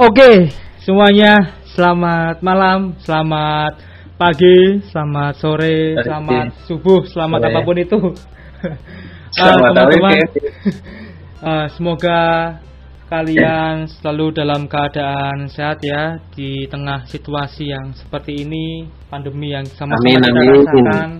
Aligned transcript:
Oke, 0.00 0.48
semuanya 0.80 1.60
selamat 1.76 2.40
malam, 2.40 2.96
selamat 3.04 3.76
pagi, 4.16 4.80
selamat 4.88 5.36
sore, 5.36 5.92
selamat 6.00 6.56
subuh, 6.64 7.04
selamat 7.04 7.40
Sore. 7.44 7.48
apa 7.52 7.60
pun 7.60 7.76
itu. 7.76 8.00
Ah, 9.30 9.54
Selamat 9.54 9.70
teman-teman, 9.76 10.10
hari, 10.10 10.40
ah, 11.52 11.66
semoga 11.76 12.20
kalian 13.12 13.86
selalu 13.86 14.34
dalam 14.34 14.66
keadaan 14.66 15.46
sehat 15.46 15.84
ya 15.84 16.18
di 16.34 16.66
tengah 16.66 17.06
situasi 17.06 17.70
yang 17.70 17.92
seperti 17.92 18.42
ini, 18.42 18.88
pandemi 19.06 19.52
yang 19.52 19.68
sama-sama 19.68 20.02
Amin, 20.02 20.16
kita 20.18 20.30
amin. 20.32 20.48
rasakan. 20.50 21.10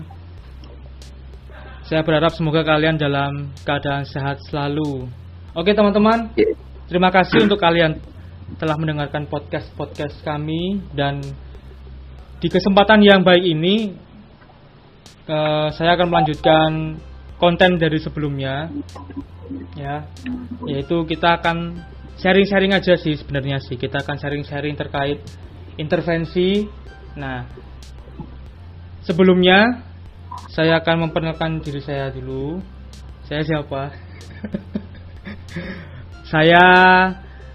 Saya 1.87 2.01
berharap 2.01 2.33
semoga 2.33 2.65
kalian 2.65 2.97
dalam 2.97 3.53
keadaan 3.63 4.03
sehat 4.09 4.41
selalu. 4.49 5.05
Oke 5.53 5.71
teman-teman, 5.71 6.33
Oke. 6.33 6.57
Terima 6.91 7.07
kasih 7.07 7.47
untuk 7.47 7.63
kalian 7.63 7.95
telah 8.57 8.75
mendengarkan 8.75 9.29
podcast-podcast 9.29 10.25
kami 10.25 10.81
dan 10.91 11.21
di 12.41 12.49
kesempatan 12.49 13.05
yang 13.05 13.21
baik 13.21 13.45
ini 13.45 13.93
eh, 15.29 15.67
saya 15.77 15.95
akan 15.95 16.07
melanjutkan 16.09 16.97
konten 17.37 17.77
dari 17.77 18.01
sebelumnya 18.01 18.69
ya. 19.77 20.05
Yaitu 20.65 21.05
kita 21.05 21.41
akan 21.41 21.85
sharing-sharing 22.17 22.73
aja 22.73 22.97
sih 22.97 23.17
sebenarnya 23.17 23.61
sih. 23.61 23.77
Kita 23.77 24.01
akan 24.01 24.17
sharing-sharing 24.17 24.75
terkait 24.75 25.21
intervensi. 25.77 26.65
Nah 27.17 27.45
sebelumnya 29.05 29.85
saya 30.51 30.81
akan 30.81 31.09
memperkenalkan 31.09 31.61
diri 31.61 31.81
saya 31.81 32.11
dulu. 32.11 32.61
Saya 33.25 33.47
siapa? 33.47 33.91
Saya 36.31 36.63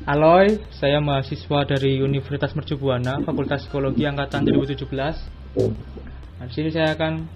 Aloy, 0.06 0.62
saya 0.70 1.02
mahasiswa 1.02 1.66
dari 1.66 1.98
Universitas 1.98 2.54
Mercu 2.54 2.78
Buana, 2.78 3.18
Fakultas 3.26 3.66
Psikologi 3.66 4.06
angkatan 4.06 4.46
2017. 4.46 4.86
Nah, 4.94 6.46
di 6.46 6.54
sini 6.54 6.70
saya 6.70 6.94
akan 6.94 7.26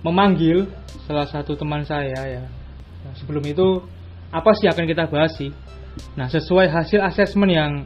memanggil 0.00 0.64
salah 1.04 1.28
satu 1.28 1.52
teman 1.52 1.84
saya 1.84 2.24
ya. 2.24 2.48
Nah, 3.04 3.12
sebelum 3.20 3.44
itu 3.44 3.84
apa 4.32 4.48
sih 4.56 4.64
yang 4.64 4.80
akan 4.80 4.88
kita 4.96 5.04
bahas 5.12 5.36
sih? 5.36 5.52
Nah, 6.16 6.32
sesuai 6.32 6.72
hasil 6.72 7.04
asesmen 7.04 7.52
yang 7.52 7.84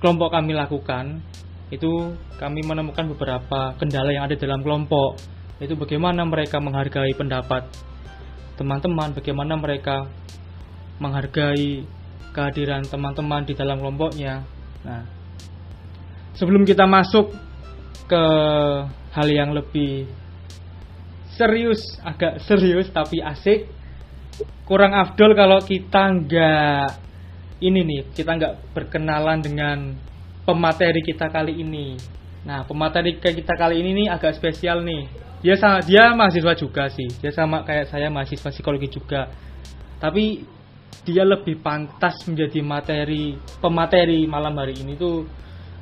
kelompok 0.00 0.32
kami 0.32 0.56
lakukan, 0.56 1.20
itu 1.68 2.16
kami 2.40 2.64
menemukan 2.64 3.04
beberapa 3.12 3.76
kendala 3.76 4.16
yang 4.16 4.24
ada 4.24 4.32
dalam 4.32 4.64
kelompok. 4.64 5.20
Itu 5.60 5.76
bagaimana 5.76 6.24
mereka 6.24 6.56
menghargai 6.56 7.12
pendapat 7.12 7.68
teman-teman, 8.56 9.12
bagaimana 9.12 9.60
mereka 9.60 10.08
menghargai 10.96 11.84
kehadiran 12.34 12.82
teman-teman 12.82 13.46
di 13.46 13.54
dalam 13.54 13.78
kelompoknya. 13.78 14.42
Nah, 14.82 15.06
sebelum 16.34 16.66
kita 16.66 16.84
masuk 16.84 17.30
ke 18.10 18.24
hal 19.14 19.28
yang 19.30 19.54
lebih 19.54 20.10
serius, 21.38 21.80
agak 22.02 22.42
serius 22.42 22.90
tapi 22.90 23.22
asik, 23.22 23.70
kurang 24.66 24.92
afdol 24.92 25.32
kalau 25.38 25.62
kita 25.62 26.10
nggak 26.10 26.86
ini 27.62 27.80
nih, 27.86 28.00
kita 28.12 28.34
nggak 28.34 28.74
berkenalan 28.74 29.38
dengan 29.40 29.94
pemateri 30.42 31.00
kita 31.00 31.30
kali 31.30 31.62
ini. 31.62 31.96
Nah, 32.44 32.66
pemateri 32.68 33.16
kita 33.16 33.56
kali 33.56 33.80
ini 33.80 34.04
nih 34.04 34.08
agak 34.12 34.36
spesial 34.36 34.84
nih. 34.84 35.08
Dia 35.40 35.56
sama, 35.56 35.80
dia 35.84 36.12
mahasiswa 36.12 36.52
juga 36.56 36.88
sih. 36.92 37.08
Dia 37.20 37.32
sama 37.32 37.64
kayak 37.64 37.88
saya 37.88 38.08
mahasiswa 38.12 38.48
psikologi 38.52 38.88
juga. 38.88 39.32
Tapi 40.00 40.44
dia 41.02 41.26
lebih 41.26 41.58
pantas 41.58 42.22
menjadi 42.30 42.62
materi 42.62 43.34
pemateri 43.58 44.22
malam 44.30 44.54
hari 44.54 44.78
ini 44.78 44.94
tuh 44.94 45.26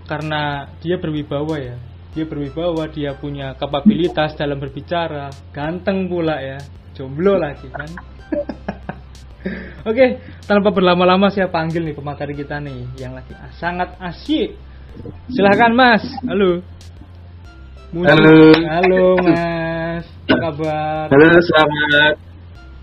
karena 0.09 0.73
dia 0.81 0.97
berwibawa 0.97 1.57
ya. 1.61 1.77
Dia 2.13 2.25
berwibawa 2.29 2.89
dia 2.93 3.17
punya 3.17 3.57
kapabilitas 3.57 4.37
dalam 4.37 4.61
berbicara. 4.61 5.29
Ganteng 5.53 6.09
pula 6.09 6.41
ya. 6.41 6.59
Jomblo 6.97 7.37
lagi 7.41 7.69
kan? 7.73 7.89
Oke 9.89 10.23
tanpa 10.47 10.71
berlama-lama 10.71 11.27
saya 11.33 11.51
panggil 11.51 11.83
nih 11.83 11.97
pemateri 11.99 12.39
kita 12.39 12.63
nih 12.63 12.95
yang 13.01 13.13
lagi 13.19 13.35
sangat 13.59 13.97
asyik. 13.99 14.55
Silahkan 15.33 15.73
mas. 15.73 16.05
Halo. 16.29 16.61
Muncul. 17.93 18.13
Halo. 18.13 18.37
halo 18.69 19.05
mas. 19.25 20.05
Apa 20.23 20.49
kabar? 20.49 21.07
Halo, 21.11 21.29
selamat. 21.45 22.15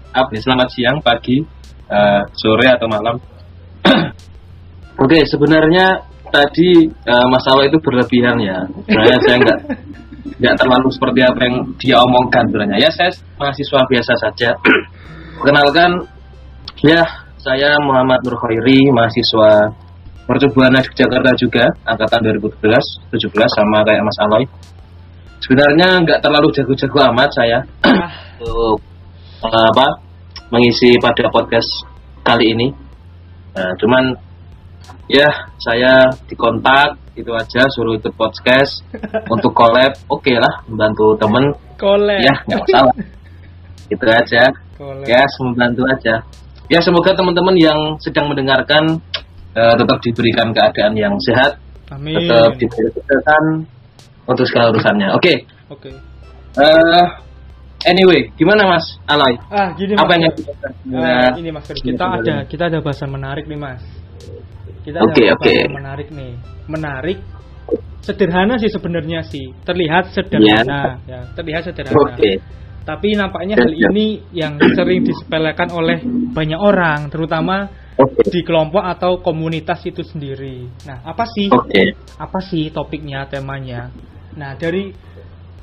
Apa 0.10 0.30
ya, 0.34 0.40
selamat 0.44 0.68
siang, 0.76 0.98
pagi, 1.00 1.38
eh, 1.90 2.22
sore 2.38 2.68
atau 2.70 2.88
malam. 2.88 3.16
Oke, 5.04 5.20
sebenarnya 5.26 6.06
tadi 6.30 6.86
eh, 6.86 7.28
masalah 7.34 7.66
itu 7.66 7.78
berlebihan 7.82 8.38
ya. 8.40 8.58
Sebenarnya 8.86 9.18
saya 9.26 9.36
nggak 9.42 9.60
nggak 10.40 10.56
terlalu 10.56 10.88
seperti 10.94 11.20
apa 11.26 11.40
yang 11.44 11.56
dia 11.82 11.96
omongkan 12.00 12.44
sebenarnya. 12.48 12.78
Ya 12.78 12.90
saya 12.94 13.12
mahasiswa 13.36 13.80
biasa 13.90 14.14
saja. 14.22 14.50
Perkenalkan, 15.40 15.92
ya 16.86 17.02
saya 17.40 17.80
Muhammad 17.82 18.20
Nur 18.28 18.36
Khairi, 18.38 18.92
mahasiswa 18.92 19.72
Mercubuana 20.30 20.78
Jakarta 20.94 21.34
juga, 21.34 21.66
angkatan 21.90 22.22
2017, 22.22 22.62
17 22.62 23.34
sama 23.50 23.82
kayak 23.82 24.04
Mas 24.06 24.20
Aloy. 24.22 24.46
Sebenarnya 25.42 26.06
nggak 26.06 26.20
terlalu 26.22 26.54
jago-jago 26.54 27.00
amat 27.10 27.30
saya 27.32 27.60
Ah, 27.88 28.12
untuk 28.38 28.84
eh, 29.48 29.66
apa 29.72 29.88
mengisi 30.50 30.98
pada 30.98 31.30
podcast 31.30 31.70
kali 32.26 32.54
ini. 32.54 32.68
Nah, 33.54 33.74
cuman 33.78 34.14
ya 35.10 35.26
saya 35.58 36.10
dikontak 36.30 36.98
itu 37.18 37.34
aja 37.34 37.66
suruh 37.74 37.98
ikut 37.98 38.14
podcast 38.16 38.86
untuk 39.34 39.52
collab 39.52 39.94
oke 40.10 40.34
lah 40.34 40.66
membantu 40.70 41.18
temen. 41.18 41.46
Kolek 41.80 42.20
ya 42.26 42.34
nggak 42.46 42.60
masalah. 42.66 42.96
Itu 43.90 44.06
aja. 44.06 44.44
Kolek 44.78 45.06
ya 45.06 45.22
membantu 45.42 45.84
aja. 45.90 46.16
Ya 46.70 46.80
semoga 46.86 47.18
teman-teman 47.18 47.58
yang 47.58 47.80
sedang 47.98 48.30
mendengarkan 48.30 49.02
eh, 49.58 49.74
tetap 49.74 49.98
diberikan 50.06 50.54
keadaan 50.54 50.94
yang 50.94 51.18
sehat 51.26 51.58
amin. 51.90 52.14
tetap 52.14 52.54
diberi 52.62 52.90
kesehatan 52.94 53.44
untuk 54.30 54.46
segala 54.46 54.70
urusannya. 54.70 55.10
Oke. 55.18 55.34
Oke. 55.74 55.90
Eh, 56.58 57.06
anyway 57.88 58.32
gimana 58.36 58.68
mas? 58.68 58.86
Aloy? 59.08 59.40
Ah 59.48 59.72
gini 59.76 59.96
apa 59.96 60.16
mas. 60.16 60.20
yang 60.20 60.36
Ah, 60.96 61.32
ini 61.38 61.50
mas 61.52 61.66
kita 61.70 62.04
ada 62.04 62.36
kita 62.48 62.64
ada 62.68 62.80
bahasan 62.84 63.10
menarik 63.12 63.46
nih 63.48 63.60
mas. 63.60 63.84
Kita 64.84 65.04
Oke, 65.04 65.28
ada 65.28 65.36
bahasan 65.40 65.76
menarik 65.76 66.08
nih. 66.12 66.32
Menarik 66.68 67.18
sederhana 68.04 68.58
sih 68.58 68.72
sebenarnya 68.72 69.22
sih. 69.28 69.54
Terlihat 69.64 70.12
sederhana 70.12 71.00
ya. 71.06 71.30
terlihat 71.36 71.62
sederhana. 71.70 72.16
Oke. 72.16 72.42
Tapi 72.88 73.14
nampaknya 73.14 73.60
hal 73.60 73.70
ini 73.70 74.24
yang 74.34 74.58
sering 74.74 75.06
disepelekan 75.06 75.70
oleh 75.70 76.02
banyak 76.34 76.58
orang 76.58 77.12
terutama 77.14 77.70
oke. 77.94 78.34
di 78.34 78.42
kelompok 78.42 78.82
atau 78.82 79.22
komunitas 79.22 79.86
itu 79.86 80.02
sendiri. 80.02 80.66
Nah 80.90 81.06
apa 81.06 81.28
sih? 81.30 81.54
Oke. 81.54 81.94
Apa 82.18 82.40
sih 82.42 82.74
topiknya 82.74 83.30
temanya? 83.30 83.94
Nah 84.34 84.58
dari 84.58 84.90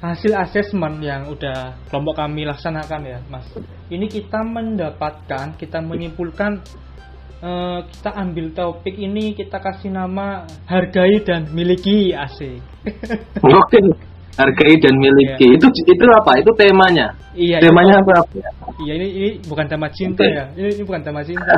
hasil 0.08 0.32
asesmen 0.36 1.00
yang 1.00 1.26
udah 1.26 1.74
kelompok 1.88 2.14
kami 2.16 2.44
laksanakan 2.44 3.00
ya 3.02 3.18
mas 3.26 3.46
ini 3.88 4.06
kita 4.06 4.42
mendapatkan 4.42 5.56
kita 5.56 5.78
menyimpulkan 5.80 6.60
eh, 7.40 7.78
kita 7.90 8.10
ambil 8.14 8.46
topik 8.52 8.94
ini 8.94 9.32
kita 9.32 9.58
kasih 9.58 9.90
nama 9.90 10.44
hargai 10.66 11.22
dan 11.22 11.48
miliki 11.50 12.12
asik 12.12 12.60
Oke, 13.42 13.78
hargai 14.36 14.74
dan 14.78 14.94
miliki. 14.94 15.58
Itu 15.58 15.66
itu 15.66 16.04
apa? 16.12 16.38
Itu 16.38 16.54
temanya. 16.54 17.10
iya 17.34 17.58
temanya 17.58 17.98
itu- 17.98 18.14
apa? 18.14 18.36
ya? 18.36 18.50
iya 18.84 18.92
ini 18.94 19.06
ini 19.10 19.28
bukan 19.42 19.66
tema 19.66 19.88
cinta 19.90 20.22
Oke. 20.22 20.30
ya 20.30 20.44
ini, 20.54 20.68
ini 20.76 20.82
bukan 20.84 21.00
tema 21.02 21.20
cinta 21.24 21.54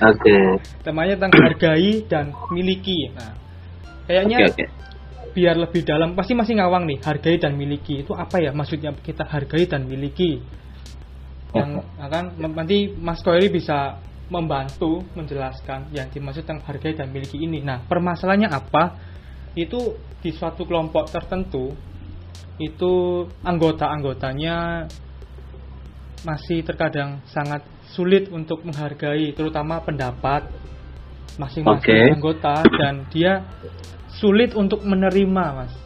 Oke. 0.00 0.36
temanya 0.82 1.14
tentang 1.18 1.34
hargai 1.42 2.02
dan 2.06 2.30
miliki 2.50 3.10
nah 3.14 3.34
kayaknya 4.06 4.36
Oke, 4.42 4.50
oke. 4.54 4.64
Biar 5.34 5.58
lebih 5.58 5.82
dalam. 5.82 6.14
Pasti 6.14 6.32
masih 6.32 6.56
ngawang 6.62 6.86
nih 6.86 6.98
hargai 7.02 7.36
dan 7.42 7.58
miliki. 7.58 8.06
Itu 8.06 8.14
apa 8.14 8.38
ya 8.38 8.54
maksudnya 8.54 8.94
kita 8.94 9.26
hargai 9.26 9.66
dan 9.66 9.90
miliki? 9.90 10.38
Yang 11.50 11.82
akan 12.06 12.38
nanti 12.38 12.94
Mas 12.94 13.20
Koiri 13.20 13.50
bisa 13.50 13.98
membantu 14.30 15.04
menjelaskan 15.12 15.92
yang 15.92 16.08
dimaksud 16.08 16.48
tentang 16.48 16.64
hargai 16.64 16.94
dan 16.96 17.10
miliki 17.10 17.42
ini. 17.42 17.60
Nah 17.60 17.82
permasalahannya 17.84 18.48
apa? 18.48 18.82
Itu 19.58 19.98
di 20.22 20.32
suatu 20.32 20.64
kelompok 20.64 21.12
tertentu 21.12 21.74
itu 22.56 23.26
anggota-anggotanya 23.42 24.86
masih 26.24 26.64
terkadang 26.64 27.20
sangat 27.28 27.66
sulit 27.92 28.32
untuk 28.32 28.64
menghargai 28.64 29.34
terutama 29.36 29.82
pendapat 29.84 30.48
masing-masing 31.36 31.82
Oke. 31.82 32.00
anggota. 32.14 32.64
Dan 32.64 33.06
dia 33.10 33.44
sulit 34.24 34.56
untuk 34.56 34.80
menerima 34.88 35.44
mas 35.52 35.84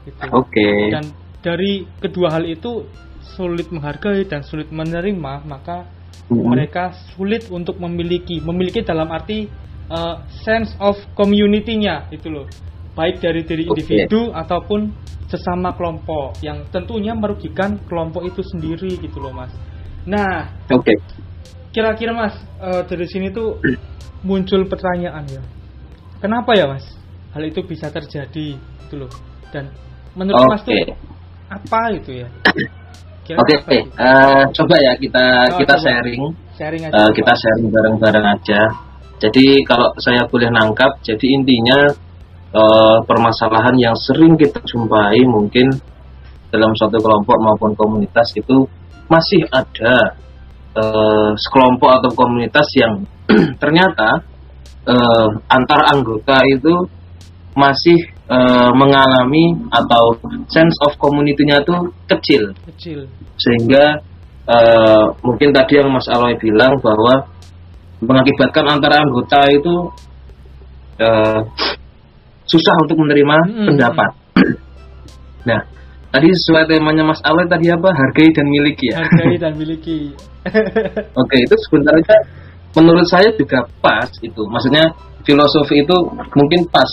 Gitu. 0.00 0.16
Oke. 0.32 0.88
dan 0.88 1.04
dari 1.44 1.84
kedua 2.00 2.32
hal 2.32 2.48
itu 2.48 2.88
sulit 3.36 3.68
menghargai 3.68 4.24
dan 4.24 4.40
sulit 4.40 4.72
menerima 4.72 5.44
maka 5.44 5.84
Mm-mm. 6.32 6.56
mereka 6.56 6.96
sulit 7.12 7.52
untuk 7.52 7.76
memiliki 7.76 8.40
memiliki 8.40 8.80
dalam 8.80 9.12
arti 9.12 9.44
eh, 9.92 10.16
sense 10.40 10.72
of 10.80 10.96
community-nya 11.12 12.08
itu 12.08 12.32
loh 12.32 12.48
baik 12.96 13.20
dari 13.20 13.44
diri 13.44 13.68
Oke. 13.68 13.84
individu 13.84 14.32
ataupun 14.32 14.88
sesama 15.28 15.76
kelompok 15.76 16.40
yang 16.40 16.64
tentunya 16.72 17.12
merugikan 17.12 17.76
kelompok 17.84 18.24
itu 18.24 18.40
sendiri 18.40 18.96
gitu 19.04 19.20
loh 19.20 19.36
mas 19.36 19.52
nah 20.08 20.48
Oke. 20.72 20.96
kira-kira 21.76 22.16
mas 22.16 22.34
eh, 22.56 22.82
dari 22.88 23.04
sini 23.04 23.28
tuh 23.28 23.60
muncul 24.28 24.64
pertanyaan 24.64 25.28
ya 25.28 25.42
kenapa 26.24 26.56
ya 26.56 26.72
mas 26.72 26.99
hal 27.30 27.42
itu 27.42 27.60
bisa 27.62 27.86
terjadi 27.88 28.58
gitu 28.58 28.94
loh 28.96 29.10
dan 29.50 29.70
menurut 30.14 30.50
mas 30.50 30.62
tuh 30.62 30.74
apa 31.48 31.80
itu 31.94 32.22
ya 32.22 32.28
Oke, 33.30 33.54
apa 33.54 33.70
itu? 33.78 33.86
eh, 33.94 34.42
coba 34.50 34.74
ya 34.82 34.92
kita 34.98 35.24
Oh, 35.54 35.58
kita 35.62 35.74
coba. 35.78 35.84
sharing, 35.86 36.22
sharing 36.58 36.82
aja 36.82 36.94
coba. 36.98 37.14
kita 37.14 37.32
sharing 37.38 37.68
bareng-bareng 37.70 38.26
aja. 38.26 38.60
Jadi 39.22 39.62
kalau 39.62 39.86
saya 40.02 40.26
boleh 40.26 40.50
nangkap, 40.50 40.98
jadi 40.98 41.26
intinya 41.38 41.78
eh, 42.50 42.98
permasalahan 43.06 43.78
yang 43.78 43.94
sering 43.94 44.34
kita 44.34 44.58
jumpai 44.66 45.22
mungkin 45.30 45.70
dalam 46.50 46.74
suatu 46.74 46.98
kelompok 46.98 47.38
maupun 47.38 47.70
komunitas 47.78 48.34
itu 48.34 48.66
masih 49.06 49.46
ada 49.54 50.18
eh, 50.74 51.30
sekelompok 51.38 52.02
atau 52.02 52.10
komunitas 52.10 52.66
yang 52.74 53.06
ternyata 53.62 54.26
eh, 54.90 55.28
antar 55.46 55.86
anggota 55.86 56.34
itu 56.50 56.74
masih 57.60 57.98
eh, 58.26 58.70
mengalami 58.72 59.52
atau 59.68 60.16
sense 60.48 60.76
of 60.88 60.96
community-nya 60.96 61.60
itu 61.60 61.74
kecil 62.08 62.42
kecil 62.72 62.98
sehingga 63.36 64.00
eh, 64.48 65.04
mungkin 65.20 65.52
tadi 65.52 65.76
yang 65.76 65.92
Mas 65.92 66.08
Aloy 66.08 66.34
bilang 66.40 66.80
bahwa 66.80 67.28
mengakibatkan 68.00 68.64
antara 68.64 69.04
anggota 69.04 69.44
itu 69.52 69.74
eh, 70.96 71.40
susah 72.48 72.74
untuk 72.82 72.96
menerima 72.98 73.36
Hmm. 73.46 73.66
pendapat. 73.70 74.10
nah, 75.48 75.60
tadi 76.10 76.32
sesuai 76.34 76.66
temanya 76.66 77.06
Mas 77.06 77.20
Aloy 77.22 77.46
tadi 77.46 77.70
apa? 77.70 77.92
Hargai 77.94 78.32
dan 78.34 78.46
miliki 78.48 78.90
ya. 78.90 79.04
hargai 79.04 79.36
dan 79.44 79.52
miliki 79.54 80.10
Oke, 81.20 81.36
itu 81.36 81.54
sebenarnya 81.68 82.16
menurut 82.72 83.04
saya 83.06 83.28
juga 83.36 83.60
pas 83.84 84.08
itu. 84.24 84.42
Maksudnya 84.48 84.88
filosofi 85.22 85.84
itu 85.84 85.96
mungkin 86.32 86.64
pas 86.72 86.88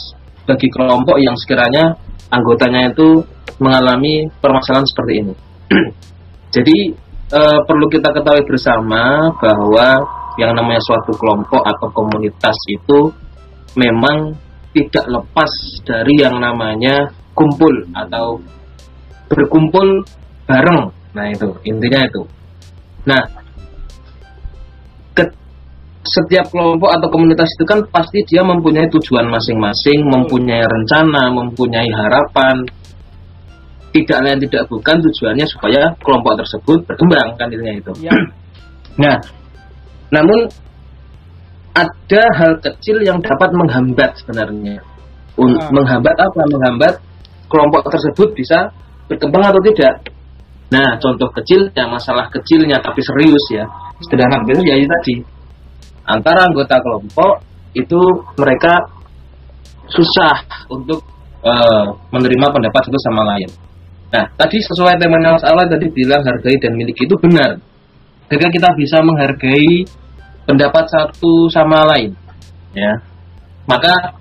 bagi 0.47 0.67
kelompok 0.71 1.19
yang 1.19 1.35
sekiranya 1.35 1.93
anggotanya 2.31 2.89
itu 2.95 3.21
mengalami 3.59 4.25
permasalahan 4.39 4.87
seperti 4.87 5.13
ini. 5.21 5.33
Jadi 6.55 6.77
eh, 7.35 7.59
perlu 7.67 7.85
kita 7.91 8.15
ketahui 8.15 8.43
bersama 8.47 9.31
bahwa 9.37 9.87
yang 10.39 10.53
namanya 10.55 10.79
suatu 10.85 11.11
kelompok 11.17 11.61
atau 11.65 11.87
komunitas 11.91 12.55
itu 12.69 13.11
memang 13.75 14.37
tidak 14.71 15.05
lepas 15.09 15.51
dari 15.83 16.21
yang 16.21 16.37
namanya 16.37 17.09
kumpul 17.33 17.73
atau 17.93 18.37
berkumpul 19.27 20.05
bareng. 20.45 20.93
Nah 21.17 21.25
itu 21.33 21.49
intinya 21.65 22.05
itu. 22.05 22.21
Nah, 23.07 23.21
setiap 26.07 26.47
kelompok 26.51 26.89
atau 26.93 27.07
komunitas 27.11 27.47
itu 27.51 27.65
kan 27.67 27.83
pasti 27.91 28.23
dia 28.27 28.41
mempunyai 28.43 28.87
tujuan 28.91 29.27
masing-masing, 29.27 30.03
mempunyai 30.07 30.63
rencana, 30.63 31.29
mempunyai 31.31 31.87
harapan. 31.91 32.63
Tidak 33.91 34.19
lain 34.19 34.37
tidak 34.45 34.67
bukan 34.69 34.99
tujuannya 34.99 35.45
supaya 35.47 35.95
kelompok 36.03 36.37
tersebut 36.43 36.85
berkembang 36.85 37.33
kan 37.39 37.47
intinya 37.49 37.73
itu. 37.75 37.91
ya 38.03 38.13
Nah, 39.01 39.15
namun 40.09 40.49
ada 41.77 42.23
hal 42.41 42.57
kecil 42.57 43.05
yang 43.05 43.21
dapat 43.21 43.53
menghambat 43.53 44.17
sebenarnya. 44.21 44.81
Un- 45.37 45.53
Ah. 45.57 45.69
Menghambat 45.69 46.17
apa? 46.17 46.41
Menghambat 46.49 46.93
kelompok 47.45 47.85
tersebut 47.93 48.33
bisa 48.33 48.73
berkembang 49.05 49.45
atau 49.53 49.61
tidak. 49.61 50.09
Nah, 50.73 50.97
contoh 50.99 51.29
kecilnya, 51.31 51.87
masalah 51.87 52.27
kecilnya 52.33 52.81
tapi 52.81 52.99
serius 52.99 53.45
ya. 53.53 53.63
Sederhana 54.03 54.41
itu 54.49 54.61
ya 54.65 54.75
itu 54.75 54.89
tadi. 54.89 55.15
Antara 56.07 56.47
anggota 56.47 56.79
kelompok 56.79 57.43
itu 57.75 57.99
mereka 58.39 58.79
susah 59.91 60.39
untuk 60.71 61.03
eh, 61.43 61.85
menerima 62.15 62.47
pendapat 62.47 62.81
satu 62.87 62.99
sama 63.11 63.27
lain. 63.35 63.49
Nah, 64.07 64.23
tadi 64.39 64.63
sesuai 64.63 64.95
temanya 64.95 65.35
Mas 65.35 65.43
Allah 65.43 65.67
tadi 65.67 65.91
bilang 65.91 66.23
hargai 66.23 66.55
dan 66.63 66.79
miliki 66.79 67.03
itu 67.03 67.15
benar. 67.19 67.59
Ketika 68.31 68.47
kita 68.51 68.69
bisa 68.79 69.03
menghargai 69.03 69.83
pendapat 70.47 70.87
satu 70.87 71.51
sama 71.51 71.83
lain, 71.91 72.15
ya, 72.71 72.91
maka 73.67 74.15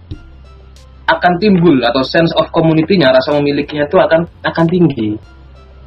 akan 1.07 1.33
timbul 1.39 1.79
atau 1.87 2.03
sense 2.03 2.35
of 2.35 2.51
community-nya, 2.51 3.15
rasa 3.15 3.39
memilikinya 3.39 3.87
itu 3.87 3.95
akan 3.95 4.27
akan 4.43 4.65
tinggi. 4.67 5.15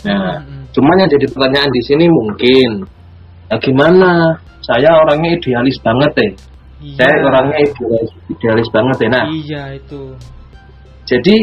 Nah, 0.08 0.40
Mm-mm. 0.40 0.72
cuman 0.72 0.96
yang 1.04 1.12
jadi 1.12 1.28
pertanyaan 1.28 1.72
di 1.76 1.82
sini 1.84 2.06
mungkin, 2.08 2.88
ya 3.52 3.56
gimana? 3.60 4.40
Saya 4.70 4.90
orangnya 5.02 5.34
idealis 5.34 5.82
banget 5.82 6.12
deh. 6.14 6.32
iya 6.86 7.02
Saya 7.02 7.26
orangnya 7.26 7.58
idealis, 7.66 8.12
idealis 8.30 8.70
banget 8.70 8.96
deh. 9.02 9.10
Nah, 9.10 9.26
iya 9.34 9.64
itu 9.74 10.14
jadi 11.10 11.36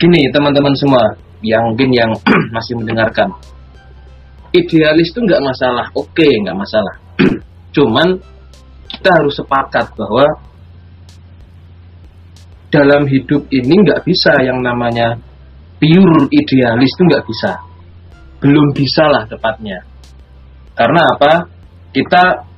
gini 0.00 0.32
teman-teman 0.32 0.72
semua 0.80 1.04
yang 1.44 1.60
mungkin 1.68 1.92
yang 1.92 2.08
masih 2.56 2.72
mendengarkan, 2.80 3.28
idealis 4.56 5.12
itu 5.12 5.20
nggak 5.20 5.44
masalah, 5.44 5.92
oke 5.92 6.24
nggak 6.24 6.56
masalah. 6.56 6.96
Cuman 7.76 8.16
kita 8.88 9.10
harus 9.12 9.36
sepakat 9.36 9.92
bahwa 9.92 10.24
dalam 12.72 13.04
hidup 13.12 13.44
ini 13.52 13.74
nggak 13.84 14.08
bisa 14.08 14.32
yang 14.40 14.64
namanya 14.64 15.20
pure 15.76 16.32
idealis 16.32 16.88
itu 16.96 17.02
nggak 17.04 17.24
bisa, 17.28 17.60
belum 18.40 18.72
bisa 18.72 19.04
lah 19.04 19.28
tepatnya. 19.28 19.84
Karena 20.72 21.12
apa? 21.12 21.44
Kita 21.92 22.49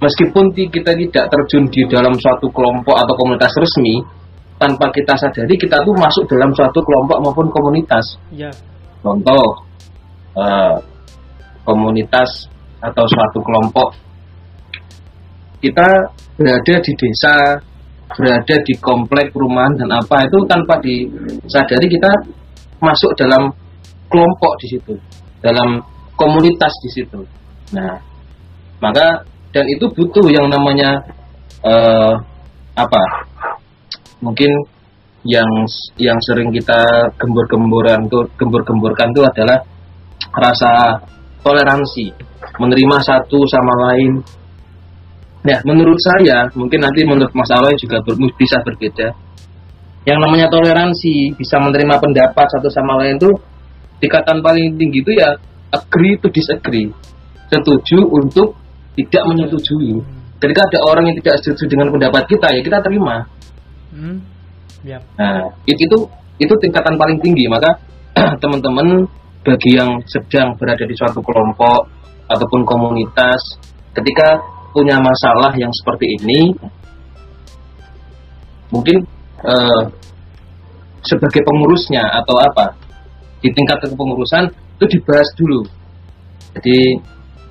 meskipun 0.00 0.44
kita 0.56 0.92
tidak 0.96 1.24
terjun 1.28 1.64
di 1.68 1.84
dalam 1.86 2.16
suatu 2.16 2.48
kelompok 2.50 2.96
atau 2.96 3.14
komunitas 3.20 3.52
resmi, 3.54 4.00
tanpa 4.60 4.92
kita 4.92 5.16
sadari 5.16 5.56
kita 5.56 5.80
tuh 5.84 5.96
masuk 5.96 6.24
dalam 6.28 6.52
suatu 6.52 6.80
kelompok 6.84 7.16
maupun 7.24 7.46
komunitas. 7.48 8.04
ya 8.32 8.52
Contoh 9.00 9.64
eh, 10.36 10.76
komunitas 11.64 12.48
atau 12.80 13.04
suatu 13.08 13.40
kelompok 13.40 13.96
kita 15.60 15.88
berada 16.40 16.74
di 16.80 16.92
desa, 16.96 17.60
berada 18.16 18.56
di 18.64 18.74
komplek 18.80 19.28
perumahan 19.32 19.76
dan 19.76 19.92
apa 19.92 20.24
itu 20.24 20.38
tanpa 20.48 20.80
disadari 20.80 21.88
kita 21.88 22.12
masuk 22.80 23.12
dalam 23.16 23.52
kelompok 24.08 24.52
di 24.64 24.66
situ, 24.76 24.94
dalam 25.44 25.84
komunitas 26.16 26.72
di 26.84 26.90
situ. 26.96 27.20
Nah, 27.76 28.00
maka 28.80 29.24
dan 29.50 29.64
itu 29.66 29.86
butuh 29.90 30.26
yang 30.30 30.46
namanya 30.46 31.02
eh, 31.66 32.14
apa? 32.78 33.02
Mungkin 34.22 34.50
yang 35.26 35.50
yang 36.00 36.16
sering 36.24 36.48
kita 36.48 37.12
gembur-gemburan 37.20 38.08
tuh 38.08 38.24
gembur-gemburkan 38.40 39.12
itu 39.12 39.20
adalah 39.20 39.58
rasa 40.32 41.02
toleransi, 41.44 42.12
menerima 42.56 42.96
satu 43.02 43.44
sama 43.48 43.90
lain. 43.90 44.22
Nah, 45.40 45.58
menurut 45.64 45.96
saya, 45.96 46.52
mungkin 46.52 46.84
nanti 46.84 47.00
menurut 47.04 47.32
Mas 47.32 47.48
Aloy 47.48 47.72
juga 47.80 48.04
ber- 48.04 48.36
bisa 48.36 48.60
berbeda. 48.60 49.08
Yang 50.04 50.18
namanya 50.20 50.46
toleransi, 50.52 51.36
bisa 51.36 51.56
menerima 51.60 51.96
pendapat 51.96 52.46
satu 52.56 52.68
sama 52.68 53.00
lain 53.00 53.16
itu 53.16 53.32
tingkatan 54.00 54.40
paling 54.40 54.76
tinggi 54.76 55.00
itu 55.00 55.12
ya 55.16 55.36
agree 55.72 56.16
to 56.20 56.28
disagree. 56.32 56.88
Setuju 57.48 58.04
untuk 58.08 58.56
tidak 58.98 59.22
menyetujui. 59.28 60.02
Ketika 60.40 60.60
ada 60.66 60.78
orang 60.88 61.04
yang 61.12 61.16
tidak 61.20 61.36
setuju 61.44 61.68
dengan 61.68 61.92
pendapat 61.92 62.24
kita, 62.26 62.46
ya 62.56 62.60
kita 62.64 62.78
terima. 62.80 63.28
Hmm. 63.92 64.16
ya 64.86 64.96
Nah, 65.20 65.52
it- 65.68 65.76
itu 65.76 65.98
itu 66.40 66.54
tingkatan 66.64 66.96
paling 66.96 67.20
tinggi. 67.20 67.44
Maka 67.46 67.76
teman-teman 68.42 69.04
bagi 69.44 69.76
yang 69.76 70.00
sedang 70.08 70.56
berada 70.56 70.84
di 70.84 70.94
suatu 70.96 71.20
kelompok 71.20 71.88
ataupun 72.28 72.64
komunitas, 72.64 73.40
ketika 73.92 74.40
punya 74.72 74.96
masalah 75.02 75.52
yang 75.58 75.70
seperti 75.74 76.06
ini, 76.20 76.54
mungkin 78.70 79.02
eh, 79.44 79.82
sebagai 81.04 81.42
pengurusnya 81.42 82.04
atau 82.22 82.36
apa 82.38 82.76
di 83.40 83.48
tingkat 83.52 83.80
kepengurusan 83.82 84.52
itu 84.80 84.84
dibahas 84.96 85.28
dulu. 85.36 85.60
Jadi 86.56 86.78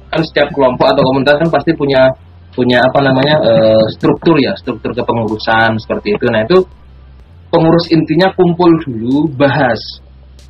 kan 0.09 0.21
setiap 0.25 0.49
kelompok 0.53 0.89
atau 0.89 1.01
komunitas 1.05 1.37
kan 1.37 1.49
pasti 1.53 1.71
punya 1.77 2.09
punya 2.53 2.81
apa 2.81 2.99
namanya 3.05 3.35
eh, 3.45 3.83
struktur 3.95 4.35
ya 4.41 4.57
struktur 4.57 4.91
kepengurusan 4.91 5.77
seperti 5.79 6.17
itu. 6.17 6.25
Nah 6.33 6.43
itu 6.43 6.65
pengurus 7.53 7.87
intinya 7.93 8.33
kumpul 8.33 8.69
dulu 8.85 9.29
bahas 9.37 9.79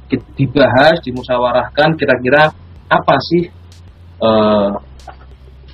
Di- 0.10 0.26
dibahas 0.34 0.98
dimusyawarahkan 1.06 1.94
kira-kira 1.94 2.50
apa 2.90 3.16
sih 3.30 3.46
eh, 4.24 4.72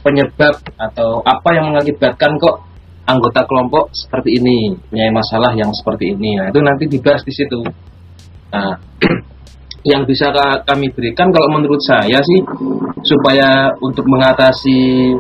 penyebab 0.06 0.62
atau 0.78 1.24
apa 1.26 1.50
yang 1.58 1.74
mengakibatkan 1.74 2.38
kok 2.38 2.62
anggota 3.06 3.46
kelompok 3.46 3.94
seperti 3.94 4.42
ini, 4.42 4.74
punya 4.90 5.10
masalah 5.14 5.54
yang 5.54 5.70
seperti 5.74 6.14
ini. 6.14 6.42
Nah, 6.42 6.50
itu 6.50 6.60
nanti 6.62 6.84
dibahas 6.90 7.22
di 7.22 7.34
situ. 7.34 7.62
Nah, 8.50 8.78
yang 9.86 10.02
bisa 10.04 10.34
kami 10.66 10.90
berikan. 10.92 11.30
Kalau 11.30 11.50
menurut 11.54 11.78
saya 11.86 12.18
sih 12.18 12.42
supaya 13.06 13.70
untuk 13.80 14.06
mengatasi 14.10 15.14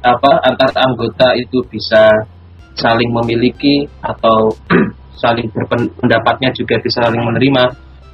apa 0.00 0.30
antar 0.44 0.70
anggota 0.76 1.32
itu 1.36 1.60
bisa 1.68 2.08
saling 2.76 3.08
memiliki 3.12 3.84
atau 4.00 4.52
saling 5.22 5.48
berpendapatnya 5.52 6.52
juga 6.56 6.80
bisa 6.80 7.04
saling 7.04 7.20
menerima 7.20 7.62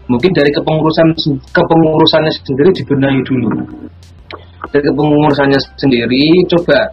mungkin 0.07 0.31
dari 0.35 0.51
kepengurusan 0.55 1.15
kepengurusannya 1.51 2.31
sendiri 2.31 2.71
dibenahi 2.75 3.21
dulu. 3.27 3.51
Dari 4.71 4.83
kepengurusannya 4.83 5.59
sendiri 5.79 6.47
coba 6.51 6.91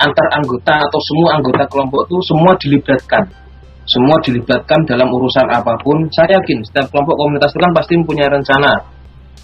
antar 0.00 0.26
anggota 0.40 0.74
atau 0.88 1.00
semua 1.04 1.36
anggota 1.36 1.64
kelompok 1.68 2.08
itu 2.08 2.16
semua 2.24 2.52
dilibatkan 2.56 3.43
semua 3.84 4.16
dilibatkan 4.24 4.80
dalam 4.88 5.08
urusan 5.12 5.46
apa 5.52 5.76
pun. 5.84 6.08
Saya 6.12 6.40
yakin 6.40 6.64
setiap 6.64 6.88
kelompok 6.88 7.14
komunitas 7.20 7.52
itu 7.52 7.60
kan 7.60 7.72
pasti 7.76 7.92
mempunyai 8.00 8.28
rencana. 8.32 8.72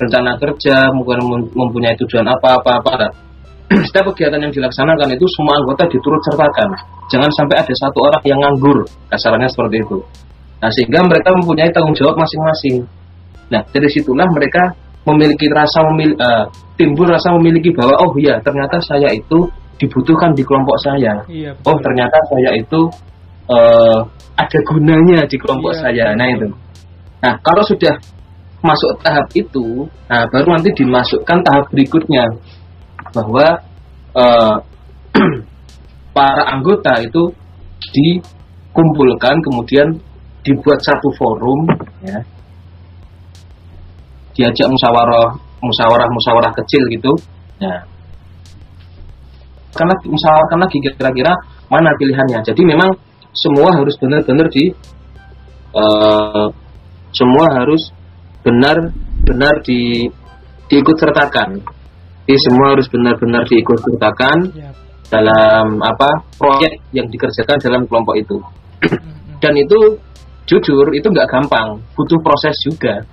Rencana 0.01 0.33
kerja 0.41 0.89
mungkin 0.97 1.21
mempunyai 1.53 1.93
tujuan 2.01 2.25
apa-apa 2.25 2.81
apa 2.81 2.93
setiap 3.87 4.11
kegiatan 4.11 4.41
yang 4.43 4.51
dilaksanakan 4.51 5.15
itu 5.15 5.27
semua 5.37 5.55
anggota 5.61 5.87
diturut 5.87 6.19
sertakan. 6.27 6.75
Jangan 7.13 7.31
sampai 7.37 7.57
ada 7.63 7.75
satu 7.77 7.99
orang 8.03 8.23
yang 8.27 8.41
nganggur. 8.43 8.83
Kasarnya 9.13 9.47
seperti 9.47 9.85
itu. 9.85 9.99
Nah 10.59 10.71
sehingga 10.73 11.01
mereka 11.07 11.31
mempunyai 11.37 11.71
tanggung 11.71 11.95
jawab 11.95 12.19
masing-masing. 12.19 12.83
Nah 13.53 13.63
dari 13.71 13.89
situlah 13.93 14.27
mereka 14.33 14.75
memiliki 15.07 15.47
rasa 15.49 15.81
memil 15.93 16.13
uh, 16.19 16.45
timbul 16.77 17.09
rasa 17.09 17.33
memiliki 17.37 17.73
bahwa 17.73 17.97
oh 18.05 18.13
iya 18.21 18.37
ternyata 18.45 18.77
saya 18.85 19.09
itu 19.13 19.49
dibutuhkan 19.81 20.37
di 20.37 20.45
kelompok 20.45 20.77
saya. 20.77 21.25
Iya, 21.25 21.57
oh 21.65 21.77
ternyata 21.81 22.19
saya 22.29 22.53
itu 22.59 22.81
uh, 23.51 23.99
ada 24.39 24.59
gunanya 24.65 25.27
di 25.27 25.37
kelompok 25.37 25.75
iya, 25.77 25.81
saya. 25.83 26.05
Nah 26.15 26.29
itu. 26.31 26.49
Nah 27.21 27.35
kalau 27.43 27.63
sudah 27.67 27.95
masuk 28.61 29.01
tahap 29.01 29.27
itu, 29.37 29.89
nah 30.09 30.25
baru 30.31 30.57
nanti 30.57 30.71
dimasukkan 30.73 31.39
tahap 31.45 31.65
berikutnya. 31.75 32.25
Bahwa 33.11 33.47
uh, 34.15 34.57
para 36.17 36.45
anggota 36.55 37.03
itu 37.03 37.35
dikumpulkan 37.91 39.35
kemudian 39.43 39.89
dibuat 40.47 40.81
satu 40.81 41.09
forum 41.19 41.61
ya. 42.07 42.19
Diajak 44.31 44.71
musyawarah 44.71 45.37
musyawarah 45.61 46.09
musyawarah 46.09 46.53
kecil 46.55 46.83
gitu 46.89 47.13
ya. 47.61 47.85
Karena 49.71 49.95
musyawarahkan 50.03 50.59
lagi 50.65 50.77
kira-kira 50.83 51.33
mana 51.71 51.95
pilihannya. 51.99 52.43
Jadi 52.43 52.63
memang 52.67 52.91
semua 53.35 53.71
harus 53.75 53.95
benar-benar 53.99 54.47
di 54.51 54.75
uh, 55.75 56.49
semua 57.15 57.45
harus 57.55 57.91
benar-benar 58.43 59.63
di 59.63 60.11
diikut 60.71 60.97
sertakan. 60.99 61.59
Jadi 62.27 62.39
semua 62.47 62.79
harus 62.79 62.87
benar-benar 62.87 63.43
diikut 63.51 63.79
sertakan 63.83 64.39
ya. 64.55 64.71
dalam 65.11 65.83
apa 65.83 66.23
proyek 66.39 66.79
yang 66.95 67.11
dikerjakan 67.11 67.59
dalam 67.59 67.83
kelompok 67.91 68.15
itu. 68.15 68.39
Dan 69.43 69.59
itu 69.59 69.99
jujur 70.47 70.87
itu 70.95 71.07
nggak 71.07 71.31
gampang, 71.31 71.79
butuh 71.95 72.19
proses 72.23 72.55
juga, 72.67 73.07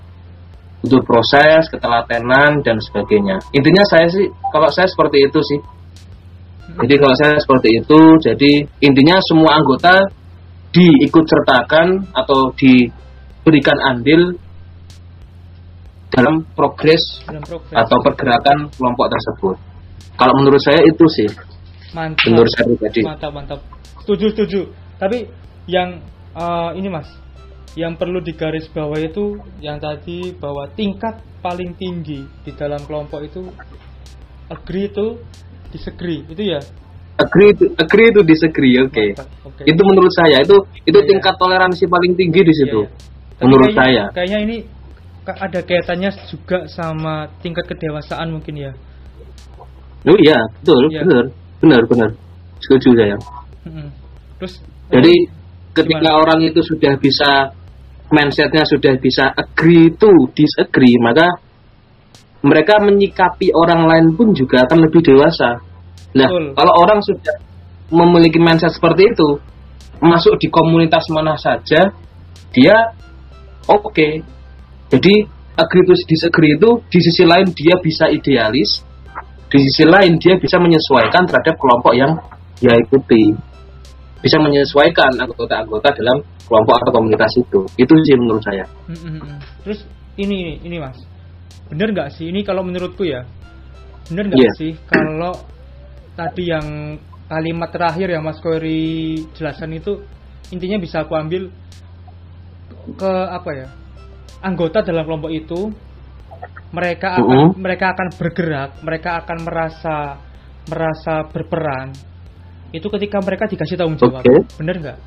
butuh 0.82 1.02
proses, 1.06 1.70
ketelatenan 1.70 2.66
dan 2.66 2.78
sebagainya. 2.82 3.38
Intinya 3.54 3.86
saya 3.86 4.10
sih, 4.10 4.26
kalau 4.50 4.70
saya 4.74 4.90
seperti 4.90 5.30
itu 5.30 5.40
sih, 5.46 5.60
jadi 6.78 6.96
kalau 7.02 7.16
saya 7.18 7.36
seperti 7.42 7.82
itu, 7.82 8.00
jadi 8.22 8.52
intinya 8.86 9.18
semua 9.26 9.58
anggota 9.58 9.98
diikut 10.70 11.26
sertakan 11.26 12.06
atau 12.14 12.54
diberikan 12.54 13.78
andil 13.82 14.38
dalam 16.14 16.46
progres, 16.54 17.02
dalam 17.26 17.42
progres 17.42 17.74
atau 17.74 17.98
pergerakan 18.06 18.70
kelompok 18.78 19.08
tersebut. 19.10 19.56
Kalau 20.18 20.34
menurut 20.38 20.62
saya 20.62 20.82
itu 20.86 21.06
sih. 21.14 21.30
Mantap. 21.98 22.26
Menurut 22.30 22.52
saya 22.54 22.64
pribadi. 22.70 23.02
Mantap, 23.02 23.32
mantap. 23.34 23.60
Setuju, 24.06 24.26
setuju. 24.34 24.62
Tapi 25.02 25.30
yang 25.66 26.02
uh, 26.38 26.74
ini 26.78 26.90
Mas, 26.94 27.10
yang 27.78 27.98
perlu 27.98 28.22
digarisbawahi 28.22 29.14
itu 29.14 29.38
yang 29.62 29.78
tadi 29.78 30.34
bahwa 30.38 30.70
tingkat 30.74 31.22
paling 31.42 31.78
tinggi 31.78 32.26
di 32.46 32.52
dalam 32.58 32.82
kelompok 32.86 33.22
itu 33.26 33.42
agree 34.50 34.90
itu 34.90 35.22
disagree 35.74 36.24
itu 36.28 36.44
ya 36.44 36.60
agree 37.18 37.52
to 37.58 37.66
agree 37.82 38.10
to 38.14 38.22
disagree 38.22 38.78
oke 38.78 38.94
okay. 38.94 39.10
okay. 39.44 39.66
itu 39.66 39.82
menurut 39.82 40.14
saya 40.14 40.46
itu 40.46 40.56
itu 40.86 41.00
yeah, 41.02 41.10
tingkat 41.10 41.34
toleransi 41.42 41.84
paling 41.90 42.14
tinggi 42.14 42.42
di 42.46 42.54
situ 42.54 42.82
yeah, 42.86 42.94
yeah. 42.94 43.46
menurut 43.46 43.70
kayaknya, 43.74 44.06
saya 44.06 44.16
kayaknya 44.16 44.40
ini 44.46 44.58
ada 45.28 45.60
kaitannya 45.60 46.12
juga 46.32 46.58
sama 46.72 47.28
tingkat 47.44 47.68
kedewasaan 47.68 48.32
mungkin 48.32 48.70
ya 48.70 48.72
oh 50.08 50.18
iya 50.22 50.40
betul 50.62 50.84
yeah. 50.94 51.04
benar 51.04 51.26
benar 51.60 51.82
benar 51.90 52.10
setuju 52.62 52.90
saya 52.94 53.18
hmm. 53.66 53.90
terus 54.38 54.54
jadi 54.94 55.14
eh, 55.14 55.22
ketika 55.74 56.10
gimana? 56.14 56.22
orang 56.22 56.40
itu 56.46 56.62
sudah 56.64 56.94
bisa 57.02 57.52
mindsetnya 58.14 58.64
sudah 58.64 58.94
bisa 59.02 59.34
agree 59.36 59.92
to 59.98 60.10
disagree 60.32 60.96
maka 61.02 61.28
mereka 62.46 62.78
menyikapi 62.82 63.50
orang 63.54 63.88
lain 63.90 64.08
pun 64.14 64.34
juga 64.34 64.66
akan 64.70 64.78
lebih 64.86 65.02
dewasa. 65.02 65.58
Nah, 66.14 66.28
Betul. 66.30 66.46
kalau 66.54 66.74
orang 66.82 67.00
sudah 67.02 67.36
memiliki 67.90 68.38
mindset 68.38 68.74
seperti 68.74 69.10
itu, 69.10 69.42
masuk 70.02 70.38
di 70.38 70.48
komunitas 70.52 71.10
mana 71.10 71.38
saja, 71.38 71.94
dia 72.54 72.76
oke. 73.70 73.92
Okay. 73.92 74.22
Jadi 74.88 75.28
agree 75.58 75.84
to 75.84 75.94
disagree 76.08 76.56
itu 76.56 76.70
di 76.88 77.00
sisi 77.02 77.24
lain 77.28 77.52
dia 77.52 77.76
bisa 77.82 78.08
idealis, 78.08 78.86
di 79.52 79.58
sisi 79.68 79.84
lain 79.84 80.16
dia 80.22 80.40
bisa 80.40 80.62
menyesuaikan 80.62 81.28
terhadap 81.28 81.56
kelompok 81.60 81.94
yang 81.98 82.12
dia 82.62 82.74
ikuti. 82.78 83.36
Bisa 84.18 84.42
menyesuaikan 84.42 85.14
anggota-anggota 85.14 85.94
dalam 85.94 86.18
kelompok 86.48 86.76
atau 86.82 86.92
komunitas 86.96 87.32
itu. 87.38 87.62
Itu 87.78 87.94
sih 88.08 88.16
menurut 88.18 88.42
saya. 88.42 88.66
Terus 89.62 89.84
ini 90.18 90.58
ini 90.64 90.82
mas, 90.82 90.98
bener 91.68 91.92
nggak 91.92 92.10
sih 92.16 92.32
ini 92.32 92.44
kalau 92.48 92.64
menurutku 92.64 93.04
ya 93.04 93.28
bener 94.08 94.32
nggak 94.32 94.40
yeah. 94.40 94.56
sih 94.56 94.74
kalau 94.88 95.36
tadi 96.16 96.44
yang 96.50 96.98
kalimat 97.28 97.70
terakhir 97.70 98.08
yang 98.08 98.24
Mas 98.24 98.40
Kori 98.40 99.20
jelasan 99.36 99.76
itu 99.76 100.00
intinya 100.50 100.80
bisa 100.80 101.04
aku 101.04 101.14
ambil 101.14 101.52
ke 102.96 103.14
apa 103.28 103.50
ya 103.52 103.68
anggota 104.40 104.80
dalam 104.80 105.04
kelompok 105.04 105.32
itu 105.36 105.60
mereka 106.72 107.20
akan 107.20 107.28
uh 107.28 107.36
-huh. 107.36 107.52
mereka 107.60 107.86
akan 107.96 108.08
bergerak 108.16 108.72
mereka 108.80 109.10
akan 109.24 109.38
merasa 109.44 109.98
merasa 110.72 111.28
berperan 111.28 111.92
itu 112.72 112.88
ketika 112.88 113.20
mereka 113.20 113.48
dikasih 113.48 113.76
tanggung 113.76 114.00
jawab 114.00 114.24
okay. 114.24 114.40
bener 114.56 114.78
nggak 114.80 115.00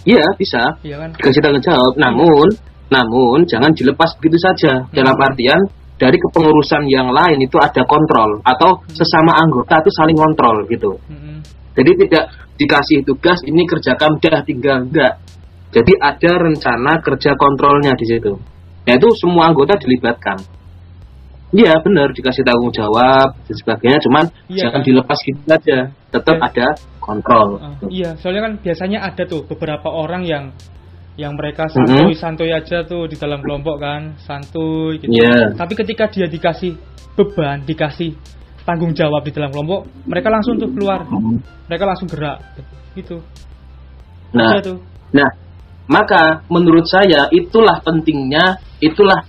Iya 0.00 0.24
bisa. 0.40 0.80
Iya 0.80 0.96
kan? 0.96 1.10
Dikasih 1.12 1.40
tanggung 1.44 1.60
jawab. 1.60 1.92
Namun 2.00 2.48
namun 2.90 3.46
jangan 3.46 3.70
dilepas 3.72 4.18
begitu 4.18 4.38
saja. 4.42 4.84
Hmm. 4.84 4.90
Dalam 4.90 5.16
artian 5.16 5.60
dari 5.96 6.18
kepengurusan 6.18 6.90
yang 6.90 7.14
lain 7.14 7.38
itu 7.38 7.56
ada 7.62 7.86
kontrol 7.86 8.42
atau 8.42 8.82
hmm. 8.82 8.98
sesama 8.98 9.38
anggota 9.38 9.78
itu 9.80 9.90
saling 9.94 10.18
kontrol 10.18 10.66
gitu. 10.66 10.98
Hmm. 11.06 11.38
Jadi 11.78 11.90
tidak 12.06 12.24
dikasih 12.58 13.06
tugas 13.06 13.38
ini 13.46 13.62
kerjakan 13.64 14.18
dah 14.18 14.42
tinggal 14.42 14.84
enggak. 14.84 15.22
Jadi 15.70 15.92
ada 16.02 16.32
rencana 16.34 16.98
kerja 16.98 17.38
kontrolnya 17.38 17.94
di 17.94 18.06
situ. 18.10 18.34
Yaitu 18.90 19.06
semua 19.22 19.54
anggota 19.54 19.78
dilibatkan. 19.78 20.42
Iya 21.50 21.78
benar 21.82 22.14
dikasih 22.14 22.46
tanggung 22.46 22.70
jawab 22.70 23.34
dan 23.42 23.56
sebagainya, 23.58 23.98
cuman 24.06 24.24
iya, 24.46 24.66
jangan 24.66 24.82
kan? 24.82 24.86
dilepas 24.86 25.18
gitu 25.18 25.40
saja. 25.46 25.78
Tetap 26.10 26.36
ya. 26.38 26.46
ada 26.46 26.66
kontrol. 27.02 27.58
Uh, 27.58 27.90
iya, 27.90 28.14
soalnya 28.18 28.50
kan 28.50 28.52
biasanya 28.62 28.98
ada 29.02 29.22
tuh 29.26 29.42
beberapa 29.46 29.90
orang 29.90 30.22
yang 30.22 30.54
yang 31.18 31.34
mereka 31.34 31.66
santuy 31.68 32.14
santuy 32.14 32.50
aja 32.54 32.86
tuh 32.86 33.10
di 33.10 33.16
dalam 33.18 33.42
kelompok 33.42 33.82
kan 33.82 34.14
santuy 34.24 35.02
gitu. 35.02 35.10
Yeah. 35.10 35.52
tapi 35.58 35.74
ketika 35.74 36.08
dia 36.08 36.30
dikasih 36.30 36.78
beban 37.18 37.66
dikasih 37.66 38.14
tanggung 38.64 38.94
jawab 38.94 39.26
di 39.26 39.32
dalam 39.34 39.50
kelompok 39.50 39.90
mereka 40.06 40.28
langsung 40.30 40.60
tuh 40.60 40.70
keluar. 40.70 41.04
Mereka 41.66 41.84
langsung 41.86 42.08
gerak 42.08 42.38
gitu. 42.94 43.22
Nah 44.30 44.62
tuh. 44.62 44.78
nah 45.10 45.30
maka 45.90 46.46
menurut 46.46 46.86
saya 46.86 47.26
itulah 47.34 47.82
pentingnya 47.82 48.62
itulah 48.78 49.26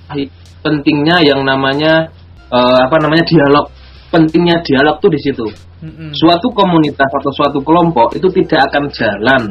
pentingnya 0.62 1.26
yang 1.26 1.42
namanya 1.42 2.14
uh, 2.54 2.86
apa 2.86 2.98
namanya 3.02 3.26
dialog. 3.26 3.74
Pentingnya 4.12 4.60
dialog 4.62 5.00
tuh 5.00 5.12
di 5.12 5.20
situ. 5.24 5.48
Mm-hmm. 5.82 6.14
suatu 6.14 6.54
komunitas 6.54 7.10
atau 7.10 7.34
suatu 7.34 7.58
kelompok 7.66 8.14
itu 8.14 8.30
tidak 8.38 8.70
akan 8.70 8.86
jalan 8.94 9.42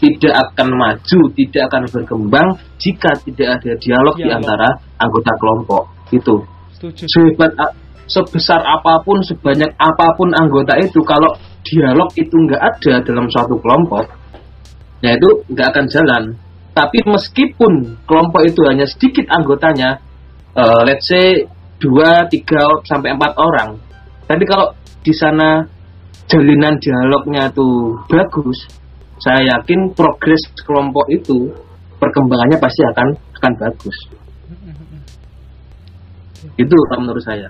tidak 0.00 0.34
akan 0.34 0.68
maju, 0.74 1.20
tidak 1.34 1.62
akan 1.70 1.82
berkembang 1.90 2.48
jika 2.78 3.10
tidak 3.22 3.60
ada 3.60 3.72
dialog 3.78 4.16
ya, 4.18 4.24
di 4.24 4.28
antara 4.32 4.68
anggota 4.98 5.32
kelompok. 5.38 5.82
Itu. 6.10 6.44
Setuju. 6.76 7.04
Sehebat 7.08 7.52
sebesar 8.04 8.60
apa 8.60 9.00
pun, 9.02 9.20
sebanyak 9.24 9.72
apa 9.80 10.06
pun 10.16 10.30
anggota 10.36 10.76
itu, 10.80 11.00
kalau 11.06 11.32
dialog 11.64 12.12
itu 12.14 12.36
nggak 12.36 12.60
ada 12.60 13.00
dalam 13.00 13.26
suatu 13.32 13.56
kelompok, 13.60 14.04
ya 15.00 15.16
itu 15.16 15.28
nggak 15.48 15.68
akan 15.72 15.86
jalan. 15.88 16.22
Tapi 16.74 16.98
meskipun 17.06 18.02
kelompok 18.04 18.42
itu 18.44 18.60
hanya 18.66 18.84
sedikit 18.84 19.30
anggotanya, 19.30 20.02
uh, 20.58 20.82
let's 20.82 21.06
say 21.06 21.46
2, 21.78 22.28
3 22.28 22.88
sampai 22.88 23.14
4 23.14 23.34
orang. 23.38 23.78
Tapi 24.26 24.44
kalau 24.48 24.74
di 25.04 25.12
sana 25.14 25.62
jalinan 26.26 26.80
dialognya 26.80 27.52
tuh 27.52 28.00
bagus, 28.10 28.66
saya 29.24 29.56
yakin 29.56 29.96
progres 29.96 30.44
kelompok 30.68 31.08
itu 31.08 31.48
perkembangannya 31.96 32.60
pasti 32.60 32.84
akan 32.84 33.08
akan 33.40 33.52
bagus. 33.56 33.96
Itu 36.60 36.76
menurut 37.00 37.24
saya. 37.24 37.48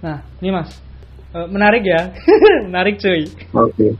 Nah, 0.00 0.24
ini 0.40 0.48
Mas. 0.48 0.72
Uh, 1.36 1.44
menarik 1.52 1.84
ya. 1.84 2.08
menarik 2.72 2.96
cuy. 2.96 3.28
Oke. 3.52 3.92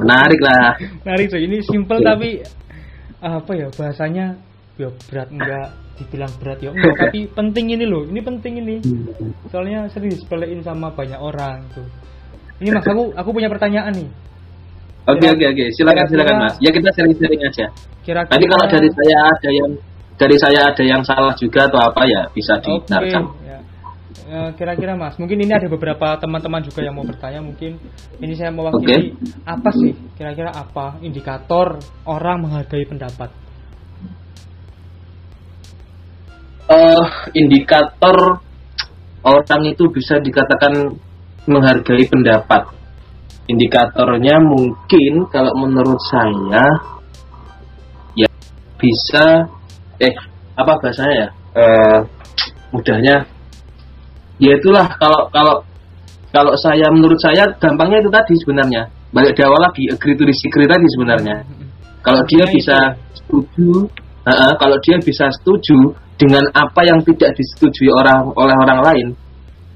Menarik 0.00 0.40
lah. 0.40 0.80
menarik 1.04 1.28
cuy. 1.28 1.44
Ini 1.44 1.56
simple 1.60 2.00
okay. 2.00 2.08
tapi 2.08 2.30
apa 3.20 3.52
ya 3.52 3.68
bahasanya 3.76 4.32
ya 4.80 4.88
berat 5.12 5.28
enggak 5.28 5.68
dibilang 6.00 6.32
berat 6.40 6.58
ya 6.64 6.72
enggak 6.72 6.96
tapi 7.04 7.28
penting 7.36 7.76
ini 7.76 7.84
loh 7.84 8.08
ini 8.08 8.20
penting 8.24 8.64
ini 8.64 8.76
soalnya 9.52 9.84
sering 9.92 10.08
disepelein 10.08 10.64
sama 10.64 10.88
banyak 10.88 11.20
orang 11.20 11.60
tuh 11.76 11.84
ini 12.64 12.72
mas 12.72 12.88
aku 12.88 13.12
aku 13.12 13.28
punya 13.36 13.52
pertanyaan 13.52 13.92
nih 13.92 14.08
oke 15.12 15.26
oke 15.26 15.44
oke 15.50 15.64
silakan 15.74 16.04
silakan 16.08 16.36
mas 16.46 16.54
ya 16.62 16.70
kita 16.70 16.88
sering-sering 16.94 17.40
aja 17.42 17.66
kira, 18.06 18.20
-kira 18.24 18.30
nanti 18.30 18.46
kalau 18.46 18.66
dari 18.70 18.88
saya 18.94 19.18
ada 19.26 19.50
yang 19.50 19.70
dari 20.20 20.36
saya 20.36 20.60
ada 20.68 20.82
yang 20.84 21.02
salah 21.02 21.34
juga 21.36 21.60
atau 21.68 21.80
apa 21.80 22.02
ya 22.04 22.22
bisa 22.32 22.54
dibenarkan 22.60 23.22
okay, 23.24 23.48
ya. 23.48 23.58
ya. 24.28 24.40
kira-kira 24.54 24.92
mas 24.94 25.14
mungkin 25.16 25.38
ini 25.40 25.52
ada 25.52 25.68
beberapa 25.68 26.16
teman-teman 26.20 26.60
juga 26.62 26.80
yang 26.84 26.94
mau 26.94 27.04
bertanya 27.04 27.40
mungkin 27.40 27.80
ini 28.20 28.32
saya 28.36 28.52
mewakili 28.52 29.16
okay. 29.16 29.46
apa 29.48 29.68
sih 29.74 29.92
kira-kira 30.14 30.50
apa 30.52 31.00
indikator 31.00 31.80
orang 32.04 32.46
menghargai 32.46 32.84
pendapat 32.86 33.32
uh, 36.70 37.04
indikator 37.34 38.38
orang 39.26 39.62
itu 39.68 39.84
bisa 39.90 40.16
dikatakan 40.22 40.96
menghargai 41.44 42.06
pendapat. 42.06 42.62
Indikatornya 43.50 44.38
mungkin 44.38 45.26
kalau 45.34 45.50
menurut 45.58 45.98
saya 46.06 46.64
ya 48.14 48.30
bisa 48.78 49.50
eh 49.98 50.14
apa 50.54 50.72
bahasanya 50.78 51.14
ya? 51.14 51.28
Uh, 51.50 51.98
mudahnya. 52.70 53.26
Ya 54.38 54.52
itulah 54.54 54.86
kalau 55.02 55.26
kalau 55.34 55.56
kalau 56.30 56.54
saya 56.62 56.86
menurut 56.94 57.18
saya 57.18 57.50
gampangnya 57.58 57.98
itu 57.98 58.10
tadi 58.14 58.34
sebenarnya. 58.38 58.82
Balik 59.10 59.34
di 59.34 59.42
awal 59.42 59.58
lagi 59.66 59.90
agree 59.90 60.14
to 60.14 60.22
disagree 60.22 60.70
tadi 60.70 60.86
sebenarnya. 60.94 61.36
Kalau 62.06 62.22
dia 62.30 62.46
bisa 62.46 62.94
setuju 63.12 63.90
uh, 64.26 64.52
kalau 64.58 64.76
dia 64.84 64.96
bisa 65.02 65.26
setuju 65.32 65.94
dengan 66.20 66.44
apa 66.52 66.80
yang 66.84 67.00
tidak 67.00 67.32
disetujui 67.32 67.88
orang 67.88 68.28
oleh 68.36 68.56
orang 68.56 68.80
lain 68.84 69.06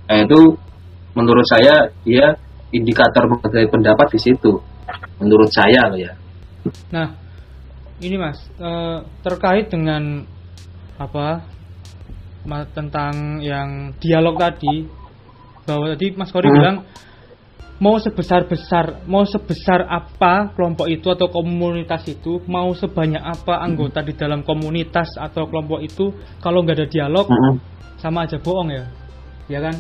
nah 0.05 0.21
itu 0.21 0.53
menurut 1.17 1.47
saya 1.49 1.89
dia 2.05 2.37
indikator 2.75 3.31
berbagai 3.31 3.71
pendapat 3.71 4.07
di 4.13 4.21
situ 4.21 4.59
menurut 5.23 5.51
saya 5.55 5.89
loh 5.89 6.01
ya 6.01 6.13
nah 6.91 7.15
ini 8.03 8.17
mas 8.19 8.43
e, 8.59 8.71
terkait 9.23 9.71
dengan 9.71 10.27
apa 10.99 11.47
tentang 12.77 13.41
yang 13.41 13.97
dialog 13.97 14.37
tadi 14.37 14.85
bahwa 15.65 15.97
tadi 15.97 16.13
mas 16.13 16.29
Kori 16.29 16.51
hmm. 16.51 16.57
bilang 16.59 16.77
mau 17.81 17.97
sebesar 17.99 18.47
besar 18.47 19.03
mau 19.09 19.27
sebesar 19.27 19.89
apa 19.89 20.55
kelompok 20.55 20.87
itu 20.87 21.11
atau 21.11 21.27
komunitas 21.33 22.07
itu 22.07 22.39
mau 22.47 22.71
sebanyak 22.77 23.19
apa 23.19 23.65
anggota 23.65 24.05
di 24.05 24.15
dalam 24.15 24.47
komunitas 24.47 25.19
atau 25.19 25.51
kelompok 25.51 25.83
itu 25.83 26.15
kalau 26.39 26.63
nggak 26.63 26.85
ada 26.85 26.87
dialog 26.87 27.27
-huh. 27.27 27.59
sama 27.99 28.29
aja 28.29 28.39
bohong 28.39 28.71
ya 28.71 28.85
ya 29.51 29.59
kan 29.59 29.75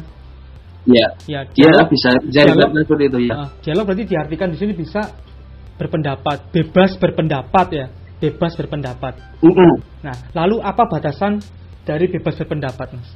ya 0.84 1.06
ya 1.24 1.40
dialog, 1.48 1.88
ya, 1.88 1.92
bisa 1.92 2.08
dialog 2.28 2.70
seperti 2.76 3.04
itu 3.08 3.18
ya 3.28 3.34
uh, 3.34 3.48
dialog 3.64 3.84
berarti 3.88 4.04
diartikan 4.04 4.48
di 4.52 4.58
sini 4.60 4.72
bisa 4.76 5.02
berpendapat 5.78 6.54
bebas 6.54 6.96
berpendapat 6.98 7.66
ya. 7.74 7.86
Bebas 8.14 8.56
berpendapat. 8.56 9.20
Uh 9.42 9.50
-uh. 9.52 9.74
nah 10.00 10.16
lalu 10.32 10.62
apa 10.62 10.86
batasan 10.88 11.42
dari 11.84 12.08
bebas 12.08 12.38
berpendapat 12.40 12.96
mas? 12.96 13.10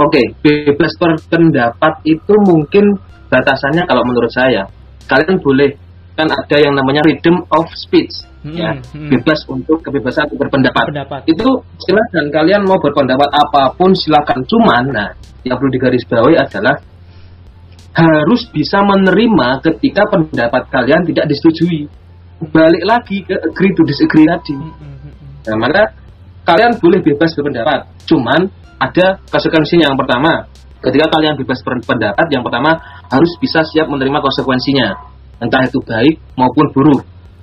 Oke, 0.00 0.16
okay, 0.16 0.24
bebas 0.40 0.96
berpendapat 0.96 2.02
itu 2.08 2.34
mungkin 2.48 2.98
batasannya 3.28 3.84
kalau 3.84 4.02
menurut 4.08 4.32
saya 4.32 4.64
kalian 5.06 5.38
boleh 5.44 5.76
kan 6.20 6.28
ada 6.28 6.56
yang 6.60 6.76
namanya 6.76 7.00
freedom 7.00 7.40
of 7.48 7.64
speech 7.72 8.12
hmm, 8.44 8.52
ya 8.52 8.76
hmm. 8.76 9.08
bebas 9.08 9.40
untuk 9.48 9.80
kebebasan 9.80 10.28
berpendapat. 10.36 10.92
Pendapat. 10.92 11.20
Itu 11.24 11.64
silakan 11.80 12.28
kalian 12.28 12.68
mau 12.68 12.76
berpendapat 12.76 13.32
apa 13.32 13.72
pun 13.72 13.96
silakan 13.96 14.44
cuman 14.44 14.84
nah 14.92 15.10
yang 15.48 15.56
perlu 15.56 15.72
digarisbawahi 15.72 16.36
adalah 16.36 16.76
harus 17.90 18.46
bisa 18.52 18.84
menerima 18.84 19.64
ketika 19.64 20.04
pendapat 20.12 20.62
kalian 20.68 21.02
tidak 21.08 21.24
disetujui. 21.32 21.88
Balik 22.40 22.84
lagi 22.84 23.20
ke 23.24 23.36
agree 23.36 23.72
to 23.76 23.82
disagree 23.84 24.24
tadi. 24.24 24.56
Hmm, 24.56 24.72
hmm, 24.72 24.96
hmm. 25.00 25.30
Nah, 25.44 25.56
maka 25.60 25.82
kalian 26.48 26.72
boleh 26.80 27.04
bebas 27.04 27.36
berpendapat, 27.36 27.84
cuman 28.08 28.48
ada 28.80 29.20
konsekuensinya 29.28 29.92
yang 29.92 29.98
pertama 30.00 30.48
ketika 30.80 31.06
kalian 31.12 31.36
bebas 31.36 31.60
berpendapat 31.60 32.26
yang 32.32 32.40
pertama 32.40 32.80
harus 33.12 33.32
bisa 33.36 33.60
siap 33.68 33.92
menerima 33.92 34.24
konsekuensinya 34.24 35.09
entah 35.40 35.62
itu 35.64 35.78
baik 35.82 36.16
maupun 36.36 36.66
buruk 36.72 37.00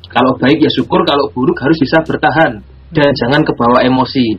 kalau 0.07 0.33
baik 0.39 0.61
ya 0.61 0.69
syukur 0.71 1.03
kalau 1.03 1.27
buruk 1.33 1.57
harus 1.59 1.77
bisa 1.81 1.99
bertahan 2.05 2.63
dan 2.93 3.09
jangan 3.17 3.41
kebawa 3.43 3.83
emosi 3.83 4.37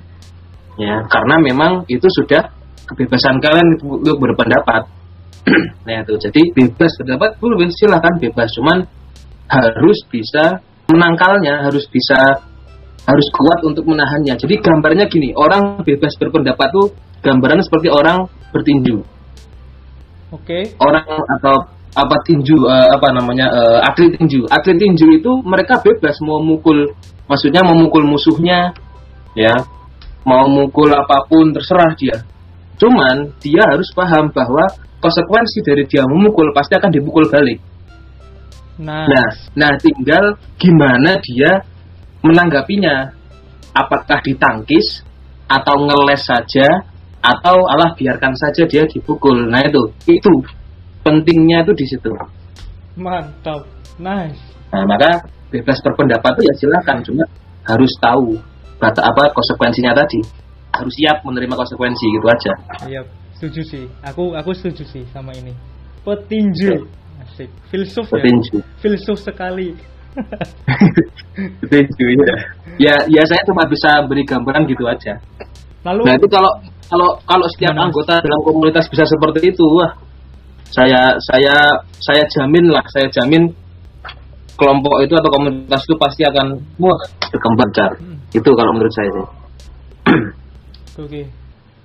ya 0.81 1.05
karena 1.11 1.37
memang 1.43 1.85
itu 1.91 2.07
sudah 2.23 2.49
kebebasan 2.89 3.43
kalian 3.43 3.69
untuk 3.83 4.17
berpendapat 4.23 4.89
nah 5.87 6.01
itu 6.01 6.15
jadi 6.17 6.43
bebas 6.55 6.91
berpendapat 7.03 7.31
boleh 7.43 7.69
silahkan 7.75 8.15
bebas 8.17 8.49
cuman 8.57 8.79
harus 9.49 9.99
bisa 10.09 10.65
menangkalnya 10.89 11.69
harus 11.69 11.85
bisa 11.93 12.49
harus 13.09 13.27
kuat 13.33 13.65
untuk 13.65 13.89
menahannya. 13.89 14.37
Jadi 14.37 14.61
gambarnya 14.61 15.09
gini, 15.09 15.33
orang 15.33 15.81
bebas 15.81 16.13
berpendapat 16.21 16.69
tuh 16.69 16.93
gambaran 17.25 17.65
seperti 17.65 17.89
orang 17.89 18.29
bertinju. 18.53 19.01
Oke. 20.29 20.45
Okay. 20.45 20.63
Orang 20.77 21.09
atau 21.09 21.78
apa 21.95 22.17
tinju 22.25 22.57
uh, 22.65 22.95
apa 22.97 23.09
namanya 23.15 23.47
uh, 23.53 23.79
atlet 23.87 24.17
tinju. 24.17 24.45
Atlet 24.49 24.77
tinju 24.77 25.07
itu 25.21 25.31
mereka 25.45 25.81
bebas 25.81 26.17
mau 26.25 26.41
mukul, 26.41 26.93
maksudnya 27.29 27.65
memukul 27.65 28.05
musuhnya, 28.05 28.73
ya, 29.33 29.55
mau 30.25 30.49
mukul 30.49 30.93
apa 30.93 31.25
pun 31.29 31.53
terserah 31.53 31.93
dia. 31.97 32.17
Cuman 32.79 33.35
dia 33.43 33.65
harus 33.65 33.91
paham 33.97 34.31
bahwa 34.31 34.65
konsekuensi 35.03 35.65
dari 35.67 35.87
dia 35.87 36.07
memukul 36.07 36.51
pasti 36.55 36.79
akan 36.79 36.91
dipukul 36.93 37.27
balik. 37.27 37.59
Nah, 38.79 39.11
nah, 39.11 39.29
nah 39.59 39.73
tinggal 39.83 40.39
gimana 40.55 41.19
dia 41.19 41.67
menanggapinya 42.23 43.11
apakah 43.75 44.23
ditangkis 44.23 45.03
atau 45.51 45.83
ngeles 45.83 46.23
saja 46.23 46.67
atau 47.19 47.67
Allah 47.67 47.95
biarkan 47.99 48.35
saja 48.39 48.63
dia 48.67 48.87
dipukul 48.87 49.51
nah 49.51 49.59
itu 49.67 49.91
itu 50.07 50.31
pentingnya 51.09 51.65
itu 51.65 51.73
di 51.73 51.87
situ. 51.89 52.13
Mantap. 53.01 53.65
Nice. 53.97 54.37
Nah 54.69 54.85
maka 54.85 55.25
bebas 55.49 55.81
berpendapat 55.81 56.37
itu 56.37 56.43
ya 56.45 56.55
silakan 56.61 57.01
cuma 57.01 57.25
harus 57.65 57.89
tahu 57.97 58.37
bata 58.77 59.01
apa 59.09 59.33
konsekuensinya 59.33 59.97
tadi. 59.97 60.21
Harus 60.77 60.93
siap 61.01 61.25
menerima 61.25 61.57
konsekuensi 61.57 62.05
gitu 62.13 62.27
aja. 62.29 62.53
Iya 62.85 63.01
setuju 63.41 63.61
sih. 63.65 63.85
Aku 64.05 64.37
aku 64.37 64.53
setuju 64.53 64.85
sih 64.85 65.09
sama 65.17 65.33
ini. 65.33 65.57
Petinju. 66.05 66.85
Asik. 67.25 67.49
Filsuf 67.73 68.05
ya. 68.13 68.21
Petinju. 68.21 68.61
ya 68.61 68.65
filsuf 68.85 69.19
sekali. 69.25 69.73
Setuju 71.63 72.07
ya. 72.27 72.37
Ya, 72.79 72.95
ya 73.11 73.23
saya 73.27 73.43
cuma 73.47 73.67
bisa 73.71 74.03
beri 74.07 74.23
gambaran 74.27 74.67
gitu 74.67 74.87
aja. 74.87 75.19
Lalu 75.87 76.03
Nah, 76.11 76.15
itu 76.19 76.27
kalau 76.31 76.53
kalau 76.91 77.11
kalau 77.27 77.47
setiap 77.55 77.75
mana? 77.75 77.87
anggota 77.91 78.19
dalam 78.23 78.41
komunitas 78.43 78.87
bisa 78.91 79.05
seperti 79.07 79.51
itu, 79.55 79.65
wah. 79.79 79.95
Saya 80.69 81.17
saya 81.33 81.57
saya 81.99 82.23
jamin 82.29 82.69
lah, 82.69 82.85
saya 82.93 83.09
jamin 83.09 83.49
kelompok 84.59 85.07
itu 85.07 85.15
atau 85.15 85.31
komunitas 85.31 85.83
itu 85.87 85.95
pasti 85.97 86.23
akan 86.27 86.59
wah 86.77 87.01
berkembang 87.31 87.71
car. 87.73 87.93
Hmm. 87.97 88.19
Itu 88.35 88.51
kalau 88.53 88.75
menurut 88.77 88.93
saya 88.93 89.09
sih. 89.11 89.27
Oke. 91.03 91.23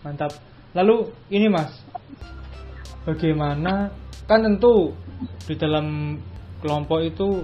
Mantap. 0.04 0.36
Lalu 0.76 1.08
ini 1.32 1.48
Mas. 1.48 1.72
Bagaimana 3.08 3.92
kan 4.28 4.40
tentu 4.42 4.96
di 5.48 5.56
dalam 5.60 6.18
kelompok 6.64 7.04
itu 7.04 7.44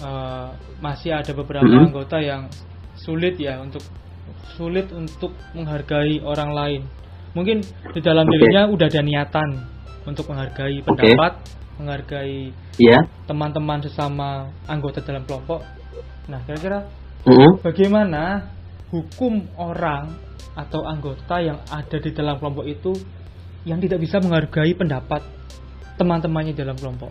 uh, 0.00 0.48
masih 0.80 1.12
ada 1.12 1.36
beberapa 1.36 1.68
mm 1.68 1.76
-hmm. 1.76 1.86
anggota 1.92 2.18
yang 2.20 2.48
sulit 2.96 3.36
ya 3.36 3.60
untuk 3.60 3.84
sulit 4.56 4.88
untuk 4.92 5.36
menghargai 5.52 6.24
orang 6.24 6.52
lain. 6.52 6.82
mungkin 7.34 7.66
di 7.66 7.98
dalam 7.98 8.30
Oke. 8.30 8.38
dirinya 8.38 8.70
udah 8.70 8.86
ada 8.86 9.02
niatan 9.02 9.73
untuk 10.04 10.28
menghargai 10.28 10.80
pendapat 10.80 11.32
menghargai 11.74 12.54
Iya. 12.76 13.06
teman-teman 13.26 13.82
sesama 13.82 14.28
anggota 14.64 15.00
dalam 15.00 15.22
kelompok 15.24 15.62
nah 16.26 16.40
kira-kira 16.42 16.86
Mm-mm. 17.24 17.60
bagaimana 17.60 18.50
hukum 18.90 19.44
orang 19.56 20.14
atau 20.54 20.86
anggota 20.86 21.42
yang 21.42 21.58
ada 21.66 21.96
di 21.98 22.10
dalam 22.10 22.38
kelompok 22.38 22.64
itu 22.64 22.92
yang 23.64 23.80
tidak 23.80 23.98
bisa 23.98 24.20
menghargai 24.20 24.70
pendapat 24.72 25.22
teman-temannya 25.96 26.52
dalam 26.52 26.74
kelompok 26.74 27.10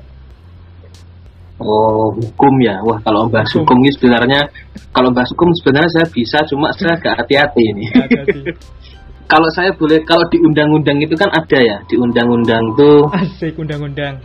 Oh, 1.63 2.09
hukum 2.17 2.53
ya. 2.65 2.81
Wah, 2.81 2.97
kalau 3.05 3.29
bahas 3.29 3.47
Hukum. 3.53 3.61
hukum 3.63 3.77
ini 3.85 3.93
sebenarnya 3.93 4.41
kalau 4.89 5.13
bahas 5.13 5.29
hukum 5.31 5.47
sebenarnya 5.61 5.91
saya 5.93 6.07
bisa, 6.09 6.41
cuma 6.49 6.73
saya 6.73 6.97
agak 6.97 7.13
hati-hati 7.23 7.61
ini. 7.71 7.85
Hati-hati. 7.93 8.41
kalau 9.25 9.49
saya 9.51 9.71
boleh, 9.73 10.03
kalau 10.05 10.25
di 10.29 10.37
undang-undang 10.41 10.99
itu 11.01 11.13
kan 11.15 11.29
ada 11.31 11.59
ya, 11.59 11.77
di 11.89 11.95
undang-undang 11.97 12.63
tuh 12.77 13.07
asik 13.13 13.57
undang-undang 13.57 14.19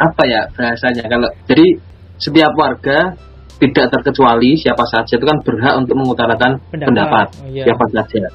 apa 0.00 0.22
ya 0.24 0.40
bahasanya? 0.56 1.04
Kalau 1.06 1.28
jadi 1.44 1.66
setiap 2.16 2.52
warga 2.56 3.12
tidak 3.60 3.92
terkecuali 3.92 4.56
siapa 4.56 4.84
saja 4.88 5.12
itu 5.20 5.26
kan 5.28 5.36
berhak 5.44 5.74
untuk 5.76 6.00
mengutarakan 6.00 6.56
Pendapat. 6.72 6.88
pendapat, 6.88 7.26
Oh, 7.44 7.48
iya. 7.52 7.64
siapa 7.68 7.84
saja, 7.92 8.28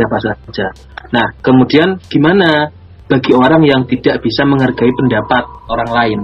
siapa 0.00 0.16
saja. 0.24 0.66
Nah, 1.12 1.26
kemudian 1.44 2.00
gimana 2.08 2.72
bagi 3.08 3.36
orang 3.36 3.60
yang 3.68 3.84
tidak 3.84 4.24
bisa 4.24 4.48
menghargai 4.48 4.88
pendapat 4.96 5.44
orang 5.68 5.90
lain? 5.92 6.20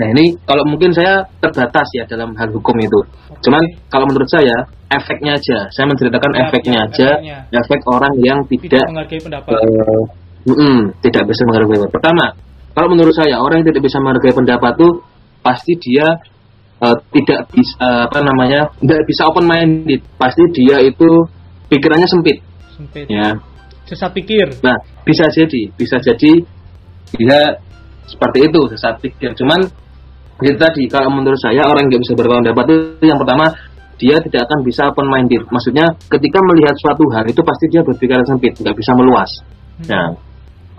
Nah 0.00 0.08
ini 0.16 0.32
kalau 0.48 0.64
mungkin 0.64 0.96
saya 0.96 1.20
terbatas 1.44 1.84
ya 1.92 2.08
dalam 2.08 2.32
hal 2.40 2.48
hukum 2.48 2.72
itu. 2.80 3.00
Cuman 3.44 3.60
kalau 3.92 4.08
menurut 4.08 4.26
saya 4.32 4.64
efeknya 4.88 5.36
aja, 5.36 5.68
saya 5.70 5.86
menceritakan 5.86 6.30
Ya, 6.32 6.40
efeknya 6.48 6.78
ya, 6.80 6.86
aja, 6.88 7.08
efeknya. 7.20 7.38
efek 7.52 7.80
orang 7.86 8.12
yang 8.24 8.38
tidak 8.48 8.80
tidak 8.80 8.84
menghargai 8.88 9.20
pendapat 9.20 9.50
eh, 9.54 10.02
mm-mm, 10.48 10.76
tidak 11.04 11.22
bisa 11.28 11.42
menghargai 11.46 11.78
pendapat. 11.78 11.94
Pertama, 12.00 12.26
kalau 12.72 12.88
menurut 12.90 13.14
saya 13.14 13.36
orang 13.38 13.60
yang 13.60 13.68
tidak 13.70 13.82
bisa 13.86 13.96
menghargai 14.00 14.34
pendapat 14.34 14.72
itu 14.80 14.88
pasti 15.44 15.72
dia 15.78 16.06
eh, 16.80 16.96
tidak 17.20 17.40
bisa 17.52 17.74
eh, 17.78 18.02
apa 18.08 18.18
namanya 18.24 18.60
tidak 18.80 19.04
bisa 19.04 19.22
open 19.28 19.44
minded. 19.46 20.00
Pasti 20.16 20.42
dia 20.56 20.80
itu 20.80 21.08
pikirannya 21.70 22.08
sempit, 22.10 22.42
sempit 22.74 23.06
ya. 23.06 23.36
sesat 23.86 24.10
pikir 24.10 24.58
Nah, 24.62 24.74
bisa 25.06 25.26
jadi, 25.30 25.70
bisa 25.78 26.02
jadi 26.02 26.32
dia 27.14 27.40
seperti 28.10 28.38
itu 28.50 28.60
sesat 28.74 28.98
pikir. 28.98 29.38
Cuman 29.38 29.70
itu 30.40 30.56
tadi 30.56 30.88
kalau 30.88 31.12
menurut 31.12 31.36
saya 31.36 31.68
orang 31.68 31.86
yang 31.86 31.96
nggak 31.96 32.02
bisa 32.08 32.14
berpendapat 32.16 32.64
itu 32.72 33.04
yang 33.04 33.20
pertama 33.20 33.52
dia 34.00 34.16
tidak 34.24 34.48
akan 34.48 34.64
bisa 34.64 34.88
open 34.88 35.06
minded. 35.12 35.44
Maksudnya 35.52 35.92
ketika 36.08 36.38
melihat 36.40 36.72
suatu 36.80 37.04
hal 37.12 37.28
itu 37.28 37.44
pasti 37.44 37.68
dia 37.68 37.84
berpikiran 37.84 38.24
sempit, 38.24 38.56
nggak 38.56 38.72
bisa 38.72 38.96
meluas. 38.96 39.28
Hmm. 39.84 39.86
Nah, 39.92 40.08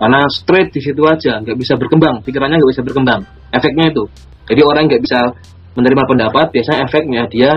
karena 0.02 0.20
straight 0.26 0.74
di 0.74 0.82
situ 0.82 1.06
aja, 1.06 1.38
nggak 1.38 1.54
bisa 1.54 1.78
berkembang, 1.78 2.18
pikirannya 2.26 2.58
nggak 2.58 2.72
bisa 2.74 2.82
berkembang. 2.82 3.22
Efeknya 3.54 3.94
itu. 3.94 4.02
Jadi 4.50 4.60
orang 4.66 4.90
nggak 4.90 5.02
bisa 5.06 5.30
menerima 5.78 6.02
pendapat, 6.10 6.46
biasanya 6.50 6.80
efeknya 6.90 7.22
dia 7.30 7.50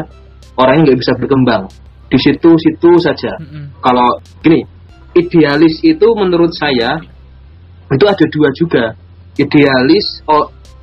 orang 0.53 0.85
nggak 0.85 1.01
bisa 1.01 1.17
berkembang. 1.17 1.65
Di 2.05 2.21
situ-situ 2.21 3.01
saja 3.01 3.33
Mm-mm. 3.41 3.81
kalau 3.81 4.05
gini 4.45 4.61
idealis 5.17 5.81
itu 5.81 6.07
menurut 6.13 6.53
saya 6.53 7.01
itu 7.89 8.05
ada 8.05 8.25
dua 8.29 8.49
juga 8.53 8.83
idealis 9.41 10.21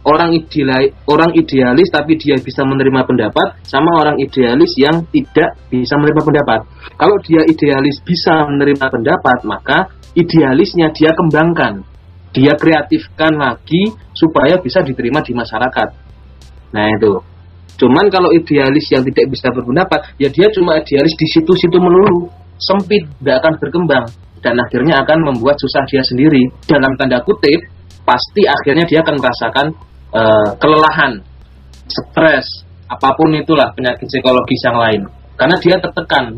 orang 0.03 0.35
idealis 0.35 0.91
orang 1.07 1.31
idealis 1.39 1.89
tapi 1.95 2.19
dia 2.19 2.35
bisa 2.39 2.67
menerima 2.67 3.07
pendapat 3.07 3.63
sama 3.67 4.03
orang 4.03 4.19
idealis 4.19 4.75
yang 4.79 5.07
tidak 5.15 5.59
bisa 5.71 5.95
menerima 5.99 6.23
pendapat. 6.23 6.61
Kalau 6.99 7.17
dia 7.23 7.43
idealis 7.47 8.03
bisa 8.03 8.47
menerima 8.51 8.87
pendapat 8.91 9.39
maka 9.47 9.79
idealisnya 10.19 10.91
dia 10.91 11.15
kembangkan. 11.15 11.87
Dia 12.33 12.57
kreatifkan 12.57 13.37
lagi 13.37 13.93
supaya 14.17 14.57
bisa 14.57 14.81
diterima 14.81 15.21
di 15.21 15.37
masyarakat. 15.37 15.89
Nah 16.73 16.87
itu. 16.97 17.13
Cuman 17.77 18.09
kalau 18.09 18.31
idealis 18.33 18.89
yang 18.93 19.05
tidak 19.05 19.27
bisa 19.33 19.53
berpendapat 19.53 20.17
ya 20.17 20.33
dia 20.33 20.49
cuma 20.55 20.81
idealis 20.81 21.13
di 21.15 21.27
situ-situ 21.29 21.77
melulu. 21.79 22.33
Sempit 22.57 23.05
tidak 23.21 23.43
akan 23.43 23.53
berkembang. 23.59 24.07
Dan 24.43 24.59
akhirnya 24.59 24.99
akan 25.07 25.19
membuat 25.31 25.55
susah 25.61 25.87
dia 25.87 26.03
sendiri. 26.03 26.51
Dalam 26.67 26.95
tanda 26.99 27.23
kutip 27.23 27.63
pasti 28.03 28.43
akhirnya 28.43 28.83
dia 28.89 28.99
akan 29.05 29.15
merasakan 29.23 29.67
eh, 30.13 30.49
kelelahan 30.61 31.21
stres 31.89 32.47
apa 32.89 33.09
pun 33.17 33.33
itulah 33.33 33.73
penyakit 33.73 34.05
psikologis 34.05 34.61
yang 34.69 34.77
lain. 34.77 35.03
Karena 35.37 35.57
dia 35.57 35.81
tertekan. 35.81 36.37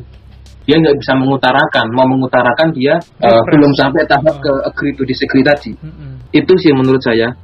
Dia 0.64 0.80
nggak 0.80 0.96
bisa 0.96 1.12
mengutarakan. 1.18 1.92
Mau 1.92 2.06
mengutarakan 2.08 2.72
dia 2.72 2.96
Depres. 3.20 3.44
belum 3.52 3.72
sampai 3.76 4.06
tahap 4.08 4.38
ke 4.40 4.52
agree 4.64 4.94
to 4.96 5.02
disagree 5.04 5.44
tadi. 5.44 5.74
Mm-mm. 5.76 6.24
itu 6.32 6.52
sih 6.56 6.72
menurut 6.72 7.02
saya. 7.04 7.34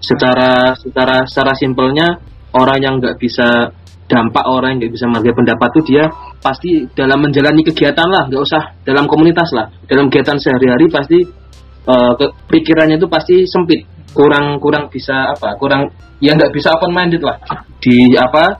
Secara 0.00 0.72
secara 0.78 1.26
secara 1.26 1.52
simpelnya 1.58 2.16
orang 2.54 2.78
yang 2.80 2.94
nggak 3.02 3.18
bisa 3.20 3.74
dampak 4.06 4.46
orang 4.46 4.78
yang 4.78 4.86
nggak 4.86 4.94
bisa 4.94 5.04
menghargai 5.10 5.34
pendapat 5.34 5.68
tuh 5.74 5.84
dia 5.84 6.04
pasti 6.40 6.86
dalam 6.94 7.18
menjalani 7.20 7.60
kegiatan 7.66 8.08
lah. 8.08 8.24
Nggak 8.30 8.42
usah 8.46 8.62
dalam 8.86 9.04
komunitas 9.10 9.50
lah. 9.52 9.68
Dalam 9.84 10.08
kegiatan 10.08 10.38
sehari-hari 10.38 10.86
pasti 10.88 11.18
ke- 11.86 12.32
pikirannya 12.46 12.96
itu 12.96 13.10
pasti 13.10 13.44
sempit 13.44 13.95
kurang 14.14 14.60
kurang 14.62 14.86
bisa 14.92 15.32
apa 15.32 15.56
kurang 15.58 15.90
ya 16.22 16.34
nggak 16.36 16.52
bisa 16.52 16.74
open 16.74 16.92
minded 16.92 17.22
lah. 17.22 17.38
Di 17.80 18.14
apa 18.18 18.58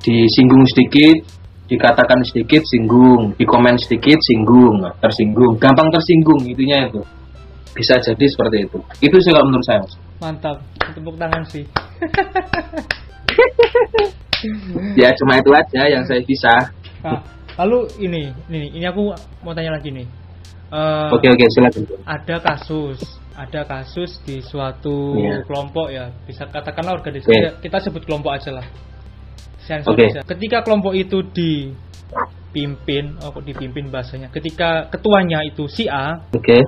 disinggung 0.00 0.64
sedikit 0.70 1.26
dikatakan 1.68 2.24
sedikit 2.24 2.64
singgung 2.64 3.36
dikomen 3.36 3.76
sedikit 3.76 4.16
singgung 4.24 4.80
tersinggung 5.04 5.60
gampang 5.60 5.92
tersinggung 5.92 6.40
itunya 6.48 6.88
itu. 6.88 7.02
Bisa 7.76 8.00
jadi 8.00 8.24
seperti 8.24 8.64
itu. 8.64 8.78
Itu 9.04 9.16
sih 9.20 9.30
kalau 9.30 9.46
menurut 9.46 9.66
saya 9.66 9.80
Mas. 9.84 9.94
mantap 10.18 10.58
tepuk 10.82 11.14
tangan 11.14 11.42
sih. 11.46 11.62
Ya 14.98 15.14
cuma 15.18 15.38
itu 15.38 15.50
aja 15.50 15.82
yang 15.86 16.02
saya 16.06 16.22
bisa. 16.22 16.54
Nah, 17.02 17.22
lalu 17.58 17.86
ini 18.02 18.30
ini 18.50 18.70
ini 18.74 18.86
aku 18.86 19.14
mau 19.42 19.54
tanya 19.54 19.78
lagi 19.78 19.94
nih. 19.94 20.06
Eh, 20.68 21.08
oke 21.08 21.26
oke 21.32 21.44
silakan 21.56 21.82
ada 22.04 22.36
kasus 22.44 23.00
ada 23.38 23.62
kasus 23.62 24.18
di 24.26 24.42
suatu 24.42 25.14
Iya. 25.14 25.46
kelompok 25.46 25.86
ya 25.88 26.10
bisa 26.26 26.42
katakanlah 26.44 26.98
organisasi 26.98 27.30
Oke. 27.30 27.50
kita 27.62 27.78
sebut 27.78 28.02
kelompok 28.02 28.34
aja 28.34 28.50
lah 28.50 28.66
Sensor 29.62 29.94
Oke. 29.94 30.10
aja. 30.10 30.26
ketika 30.26 30.66
kelompok 30.66 30.90
itu 30.92 31.22
dipimpin 31.30 33.14
oh 33.22 33.30
kok 33.30 33.44
dipimpin 33.44 33.86
bahasanya 33.88 34.26
ketika 34.28 34.90
ketuanya 34.90 35.46
itu 35.46 35.70
si 35.70 35.86
A 35.86 36.18
oke 36.34 36.58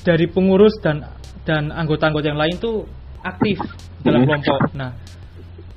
dari 0.00 0.30
pengurus 0.30 0.78
dan 0.78 1.02
dan 1.42 1.72
anggota-anggota 1.72 2.30
yang 2.30 2.38
lain 2.38 2.54
tuh 2.56 2.86
aktif 3.20 3.58
dalam 4.00 4.22
Mhm. 4.22 4.26
kelompok 4.30 4.60
nah 4.72 4.94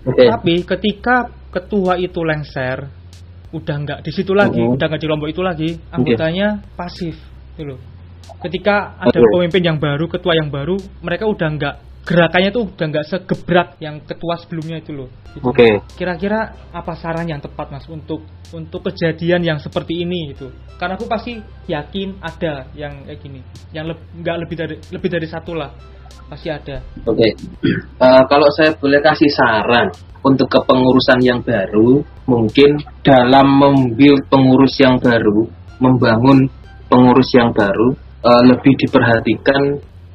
oke 0.06 0.24
tapi 0.30 0.54
ketika 0.62 1.16
ketua 1.50 1.98
itu 1.98 2.22
lengser 2.22 2.94
udah 3.50 3.76
nggak 3.80 4.00
di 4.02 4.12
situ 4.12 4.34
lagi 4.34 4.62
Mhm. 4.62 4.78
udah 4.78 4.86
nggak 4.86 5.02
di 5.02 5.08
kelompok 5.08 5.30
itu 5.30 5.42
lagi 5.42 5.70
anggotanya 5.90 6.62
pasif 6.76 7.18
itu 7.56 7.64
loh 7.66 7.80
ketika 8.44 9.00
ada 9.00 9.18
Oke. 9.20 9.32
pemimpin 9.40 9.64
yang 9.64 9.78
baru 9.80 10.06
ketua 10.12 10.34
yang 10.36 10.52
baru 10.52 10.76
mereka 11.00 11.26
udah 11.28 11.50
nggak 11.56 11.76
gerakannya 12.04 12.52
tuh 12.52 12.68
udah 12.68 12.86
nggak 12.92 13.08
segebrak 13.08 13.68
yang 13.80 14.04
ketua 14.04 14.36
sebelumnya 14.44 14.84
itu 14.84 14.92
loh. 14.92 15.10
Gitu. 15.32 15.44
oke. 15.44 15.68
Kira-kira 15.96 16.52
apa 16.76 16.94
saran 17.00 17.32
yang 17.32 17.40
tepat 17.40 17.72
mas 17.72 17.88
untuk 17.88 18.28
untuk 18.52 18.92
kejadian 18.92 19.42
yang 19.42 19.60
seperti 19.64 20.04
ini 20.04 20.36
gitu? 20.36 20.52
Karena 20.76 21.00
aku 21.00 21.08
pasti 21.08 21.40
yakin 21.72 22.20
ada 22.20 22.68
yang 22.76 23.08
kayak 23.08 23.20
gini. 23.24 23.40
Yang 23.72 24.04
nggak 24.20 24.38
lebih 24.44 24.56
dari 24.60 24.76
lebih 24.92 25.10
dari 25.10 25.28
satu 25.32 25.56
lah 25.56 25.72
pasti 26.28 26.52
ada. 26.52 26.84
Oke. 27.08 27.28
Eh, 28.04 28.24
kalau 28.28 28.52
saya 28.52 28.76
boleh 28.76 29.00
kasih 29.00 29.32
saran 29.32 29.88
untuk 30.28 30.52
kepengurusan 30.52 31.24
yang 31.24 31.40
baru 31.40 32.04
mungkin 32.28 32.84
dalam 33.00 33.48
membuild 33.48 34.28
pengurus 34.28 34.76
yang 34.76 35.00
baru 35.00 35.48
membangun 35.80 36.52
pengurus 36.92 37.32
yang 37.32 37.56
baru 37.56 37.96
eh, 38.24 38.44
lebih 38.48 38.74
diperhatikan 38.80 39.62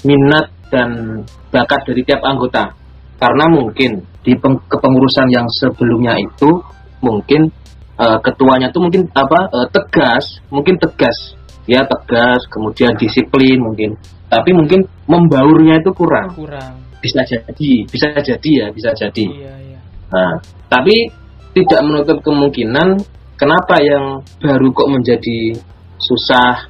minat 0.04 0.48
dan 0.72 1.22
bakat 1.52 1.80
dari 1.88 2.02
tiap 2.04 2.24
anggota. 2.24 2.72
Karena 3.18 3.50
mungkin 3.50 4.04
di 4.22 4.32
peng- 4.38 4.62
kepengurusan 4.68 5.28
yang 5.32 5.46
sebelumnya 5.48 6.16
itu 6.16 6.62
mungkin 7.04 7.50
eh, 7.98 8.18
ketuanya 8.24 8.72
itu 8.72 8.78
mungkin 8.80 9.08
apa 9.12 9.48
eh, 9.52 9.68
tegas 9.72 10.40
mungkin 10.48 10.80
tegas. 10.80 11.36
Ya 11.68 11.84
tegas 11.84 12.48
kemudian 12.48 12.96
disiplin 12.96 13.60
mungkin. 13.60 13.92
Tapi 14.28 14.56
mungkin 14.56 14.88
membaurnya 15.04 15.84
itu 15.84 15.92
kurang. 15.92 16.32
Kurang. 16.32 16.80
Bisa 16.98 17.22
jadi 17.24 17.72
bisa 17.84 18.08
jadi 18.16 18.50
ya 18.50 18.66
bisa 18.72 18.90
jadi. 18.96 19.26
Iya 19.28 19.54
iya. 19.68 19.80
Nah 20.08 20.32
tapi 20.72 21.12
tidak 21.52 21.80
menutup 21.84 22.18
kemungkinan 22.24 23.04
kenapa 23.36 23.80
yang 23.80 24.20
baru 24.40 24.68
kok 24.72 24.88
menjadi 24.90 25.58
susah 25.98 26.68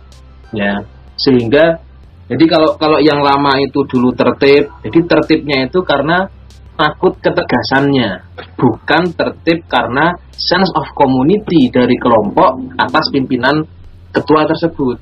ya 0.57 0.81
sehingga 1.19 1.83
jadi 2.29 2.45
kalau 2.47 2.71
kalau 2.79 2.99
yang 3.03 3.21
lama 3.21 3.59
itu 3.59 3.83
dulu 3.85 4.15
tertib 4.15 4.71
jadi 4.87 5.01
tertibnya 5.05 5.67
itu 5.67 5.83
karena 5.83 6.31
takut 6.79 7.19
ketegasannya 7.19 8.23
bukan 8.55 9.03
tertib 9.19 9.67
karena 9.67 10.15
sense 10.39 10.71
of 10.79 10.87
community 10.95 11.67
dari 11.75 11.99
kelompok 11.99 12.79
atas 12.79 13.11
pimpinan 13.11 13.67
ketua 14.15 14.47
tersebut 14.47 14.97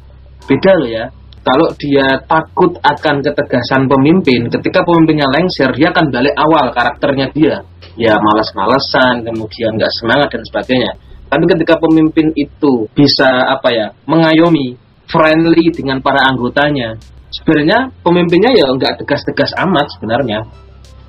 beda 0.48 0.72
loh 0.80 0.88
ya 0.88 1.04
kalau 1.46 1.70
dia 1.78 2.26
takut 2.26 2.74
akan 2.82 3.22
ketegasan 3.22 3.86
pemimpin, 3.86 4.50
ketika 4.50 4.82
pemimpinnya 4.82 5.30
lengser, 5.30 5.70
dia 5.78 5.94
akan 5.94 6.10
balik 6.10 6.34
awal 6.34 6.74
karakternya 6.74 7.30
dia. 7.30 7.62
Ya 7.94 8.18
malas-malesan, 8.18 9.22
kemudian 9.22 9.78
nggak 9.78 9.94
semangat 9.94 10.34
dan 10.34 10.42
sebagainya. 10.42 10.92
Tapi 11.30 11.44
ketika 11.54 11.78
pemimpin 11.78 12.34
itu 12.34 12.90
bisa 12.90 13.46
apa 13.46 13.70
ya, 13.70 13.86
mengayomi, 14.10 14.74
friendly 15.10 15.70
dengan 15.74 16.02
para 16.02 16.22
anggotanya, 16.26 16.98
sebenarnya 17.30 17.90
pemimpinnya 18.02 18.50
ya 18.54 18.66
nggak 18.70 19.02
tegas-tegas 19.02 19.54
amat 19.66 19.86
sebenarnya. 19.98 20.46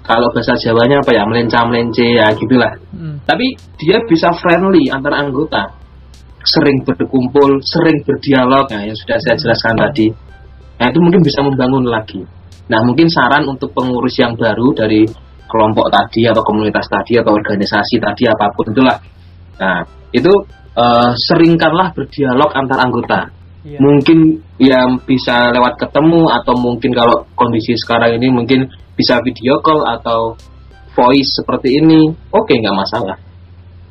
Kalau 0.07 0.31
bahasa 0.31 0.55
Jawanya 0.55 1.03
apa 1.03 1.11
ya, 1.11 1.27
melencah-melence 1.27 1.99
ya 1.99 2.31
gitulah. 2.31 2.79
Hmm. 2.95 3.19
Tapi 3.27 3.59
dia 3.75 3.99
bisa 4.07 4.31
friendly 4.39 4.87
antar 4.87 5.19
anggota, 5.19 5.67
sering 6.47 6.79
berkumpul, 6.87 7.59
sering 7.59 7.99
berdialog, 8.07 8.71
nah, 8.71 8.87
yang 8.87 8.95
sudah 8.95 9.19
saya 9.19 9.35
jelaskan 9.35 9.75
tadi. 9.75 10.07
Nah 10.79 10.85
itu 10.87 10.99
mungkin 11.03 11.21
bisa 11.25 11.43
membangun 11.43 11.91
lagi. 11.91 12.23
Nah 12.71 12.79
mungkin 12.87 13.11
saran 13.11 13.43
untuk 13.47 13.75
pengurus 13.75 14.15
yang 14.15 14.37
baru 14.39 14.71
dari 14.71 15.03
kelompok 15.47 15.87
tadi 15.89 16.27
atau 16.27 16.43
komunitas 16.43 16.85
tadi 16.91 17.17
atau 17.17 17.31
organisasi 17.33 17.95
tadi 17.97 18.23
apa 18.27 18.45
pun 18.53 18.65
itulah. 18.71 18.97
Nah 19.57 19.81
itu 20.11 20.33
eh, 20.75 21.11
seringkanlah 21.15 21.95
berdialog 21.95 22.51
antar 22.53 22.79
anggota. 22.83 23.19
Iya. 23.67 23.83
Mungkin 23.83 24.39
yang 24.63 24.95
bisa 25.03 25.51
lewat 25.51 25.75
ketemu 25.75 26.31
atau 26.31 26.55
mungkin 26.55 26.95
kalau 26.95 27.27
kondisi 27.35 27.75
sekarang 27.83 28.15
ini 28.15 28.31
mungkin 28.31 28.63
bisa 28.95 29.19
video 29.27 29.59
call 29.59 29.83
atau 29.83 30.39
voice 30.95 31.35
seperti 31.35 31.83
ini. 31.83 32.07
Oke 32.31 32.55
nggak 32.55 32.77
masalah. 32.79 33.19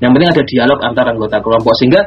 Yang 0.00 0.10
penting 0.16 0.30
ada 0.32 0.42
dialog 0.48 0.78
antar 0.80 1.04
anggota 1.12 1.36
kelompok 1.44 1.76
sehingga 1.76 2.00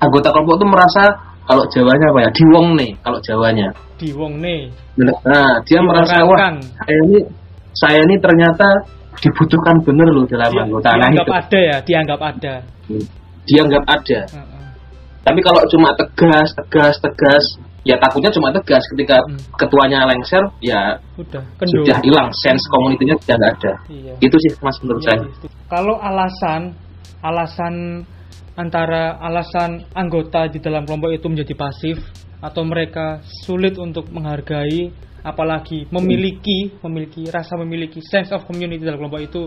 anggota 0.00 0.32
kelompok 0.32 0.56
itu 0.56 0.66
merasa 0.72 1.04
kalau 1.44 1.64
Jawanya 1.68 2.06
apa 2.08 2.18
ya 2.24 2.30
diwong 2.32 2.68
nih 2.80 2.90
kalau 3.04 3.18
Jawanya. 3.20 3.68
Di 4.00 4.08
Wong 4.16 4.40
nih. 4.42 4.66
Nah, 4.98 5.62
dia 5.62 5.78
merasa 5.84 6.26
wah 6.26 6.58
saya 6.58 6.98
ini 7.06 7.18
saya 7.76 8.00
ini 8.02 8.16
ternyata 8.18 8.66
dibutuhkan 9.22 9.78
bener 9.84 10.08
loh 10.10 10.24
dalam 10.26 10.50
Di- 10.50 10.60
anggota. 10.64 10.88
Nah, 10.96 11.06
dianggap 11.06 11.26
itu 11.26 11.32
ada 11.36 11.60
ya, 11.60 11.76
dianggap 11.84 12.20
ada. 12.20 12.54
dianggap 13.42 13.84
ada. 13.86 14.20
Tapi 15.22 15.38
kalau 15.40 15.62
cuma 15.70 15.94
tegas, 15.94 16.50
tegas, 16.54 16.94
tegas, 16.98 17.44
ya 17.82 17.94
takutnya 17.98 18.30
cuma 18.30 18.50
tegas 18.50 18.82
ketika 18.94 19.22
Hmm. 19.22 19.38
ketuanya 19.54 20.02
lengser, 20.06 20.42
ya 20.58 20.98
Udah, 21.14 21.42
kendor. 21.58 21.82
sudah 21.86 21.98
hilang 22.02 22.28
sense 22.34 22.62
komunitinya 22.68 23.14
sudah 23.22 23.36
nggak 23.38 23.52
ada. 23.58 23.72
Iya. 23.86 24.12
Itu 24.18 24.36
sih 24.38 24.50
mas 24.58 24.76
menurut 24.82 25.02
Iya, 25.02 25.08
saya. 25.08 25.20
gitu. 25.30 25.46
Kalau 25.70 25.94
alasan 25.98 26.62
alasan 27.22 27.74
antara 28.52 29.16
alasan 29.18 29.86
anggota 29.94 30.50
di 30.50 30.58
dalam 30.58 30.84
kelompok 30.84 31.14
itu 31.14 31.26
menjadi 31.30 31.54
pasif 31.54 31.96
atau 32.42 32.66
mereka 32.66 33.22
sulit 33.46 33.78
untuk 33.78 34.10
menghargai 34.10 34.90
apalagi 35.22 35.86
memiliki 35.88 36.74
memiliki 36.82 37.30
rasa 37.30 37.54
memiliki 37.54 38.02
sense 38.02 38.34
of 38.34 38.42
community 38.42 38.82
dalam 38.82 38.98
kelompok 38.98 39.22
itu 39.22 39.42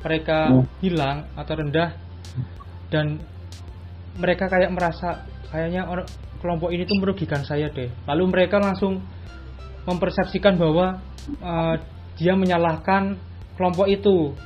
mereka 0.00 0.48
Hmm. 0.48 0.64
hilang 0.80 1.26
atau 1.34 1.54
rendah 1.58 1.90
dan 2.88 3.18
mereka 4.20 4.46
kayak 4.46 4.70
merasa 4.70 5.24
kayaknya 5.48 5.88
orang 5.88 6.06
kelompok 6.38 6.70
ini 6.70 6.84
tuh 6.84 6.96
merugikan 7.00 7.42
saya 7.42 7.72
deh 7.72 7.88
lalu 8.04 8.24
mereka 8.28 8.60
langsung 8.60 9.00
mempersepsikan 9.88 10.60
bahwa 10.60 11.00
eh, 11.40 11.74
dia 12.20 12.36
menyalahkan 12.36 13.16
kelompok 13.56 13.88
itu 13.88 14.36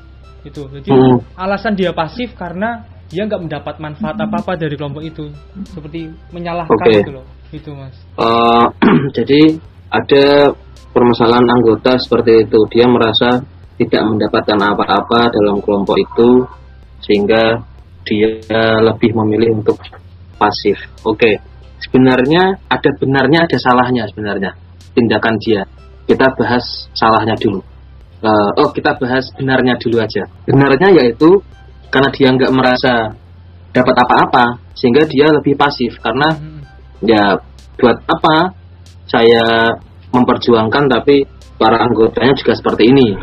itu 0.45 0.63
jadi 0.81 0.89
Hmm. 0.93 1.19
alasan 1.35 1.75
dia 1.75 1.91
pasif 1.91 2.37
karena 2.39 2.87
dia 3.09 3.25
nggak 3.27 3.43
mendapat 3.47 3.75
manfaat 3.83 4.17
apa 4.17 4.37
apa 4.41 4.53
dari 4.57 4.75
kelompok 4.79 5.03
itu 5.05 5.29
seperti 5.71 6.11
menyalahkan 6.33 6.73
Oke. 6.73 7.03
gitu 7.03 7.13
loh 7.21 7.27
itu 7.55 7.71
mas 7.75 7.95
Eh, 8.19 8.65
jadi 9.17 9.41
ada 9.91 10.55
permasalahan 10.95 11.47
anggota 11.47 11.99
seperti 11.99 12.47
itu. 12.47 12.59
Dia 12.71 12.87
merasa 12.87 13.43
tidak 13.75 14.03
mendapatkan 14.07 14.59
apa-apa 14.59 15.35
dalam 15.35 15.59
kelompok 15.59 15.99
itu 15.99 16.47
sehingga 17.03 17.59
dia 18.05 18.41
lebih 18.85 19.11
memilih 19.17 19.61
untuk 19.61 19.81
pasif. 20.37 20.77
Oke. 21.05 21.41
Sebenarnya 21.85 22.65
ada 22.71 22.91
benarnya 22.97 23.45
ada 23.45 23.59
salahnya 23.61 24.09
sebenarnya 24.09 24.57
tindakan 24.97 25.37
dia. 25.43 25.69
Kita 26.09 26.33
bahas 26.37 26.65
salahnya 26.97 27.37
dulu. 27.37 27.61
Eh, 28.25 28.51
oh 28.61 28.73
kita 28.73 28.97
bahas 28.97 29.29
benarnya 29.37 29.77
dulu 29.77 30.01
aja. 30.01 30.25
Benarnya 30.49 30.89
yaitu 30.97 31.45
karena 31.93 32.09
dia 32.15 32.29
nggak 32.33 32.53
merasa 32.57 33.13
dapat 33.75 33.95
apa-apa 34.01 34.45
sehingga 34.73 35.05
dia 35.05 35.29
lebih 35.29 35.59
pasif 35.59 35.99
karena 35.99 36.31
Hmm. 36.35 36.63
ya 37.03 37.37
buat 37.79 37.99
apa 38.07 38.55
saya 39.11 39.75
memperjuangkan 40.15 40.85
tapi 40.89 41.27
para 41.59 41.83
anggotanya 41.83 42.35
juga 42.39 42.55
seperti 42.55 42.91
ini 42.91 43.19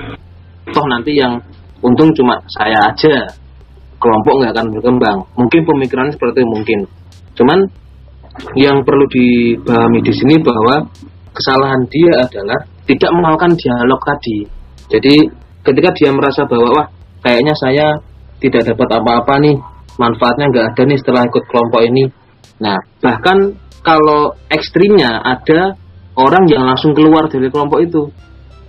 toh 0.76 0.86
nanti 0.92 1.16
yang 1.16 1.40
untung 1.84 2.12
cuma 2.16 2.40
saya 2.52 2.92
aja 2.92 3.32
kelompok 4.02 4.34
nggak 4.42 4.52
akan 4.58 4.68
berkembang. 4.74 5.18
Mungkin 5.38 5.62
pemikiran 5.64 6.10
seperti 6.10 6.42
itu 6.42 6.50
mungkin. 6.50 6.80
Cuman 7.38 7.60
yang 8.58 8.82
perlu 8.82 9.06
dipahami 9.08 10.02
di 10.02 10.14
sini 10.16 10.36
bahwa 10.42 10.90
kesalahan 11.32 11.86
dia 11.88 12.26
adalah 12.26 12.60
tidak 12.90 13.12
melakukan 13.14 13.54
dialog 13.56 14.00
tadi. 14.02 14.40
Jadi 14.92 15.16
ketika 15.62 15.90
dia 15.94 16.10
merasa 16.12 16.44
bahwa 16.50 16.68
wah 16.74 16.88
kayaknya 17.22 17.54
saya 17.56 17.86
tidak 18.42 18.74
dapat 18.74 18.90
apa-apa 18.98 19.34
nih 19.46 19.56
manfaatnya 20.02 20.50
nggak 20.50 20.66
ada 20.74 20.82
nih 20.90 20.98
setelah 20.98 21.22
ikut 21.30 21.44
kelompok 21.46 21.82
ini. 21.86 22.10
Nah, 22.60 22.78
bahkan 23.00 23.56
kalau 23.86 24.34
ekstrimnya 24.50 25.22
ada 25.22 25.78
orang 26.18 26.50
yang 26.50 26.66
langsung 26.66 26.98
keluar 26.98 27.30
dari 27.30 27.48
kelompok 27.54 27.80
itu. 27.86 28.04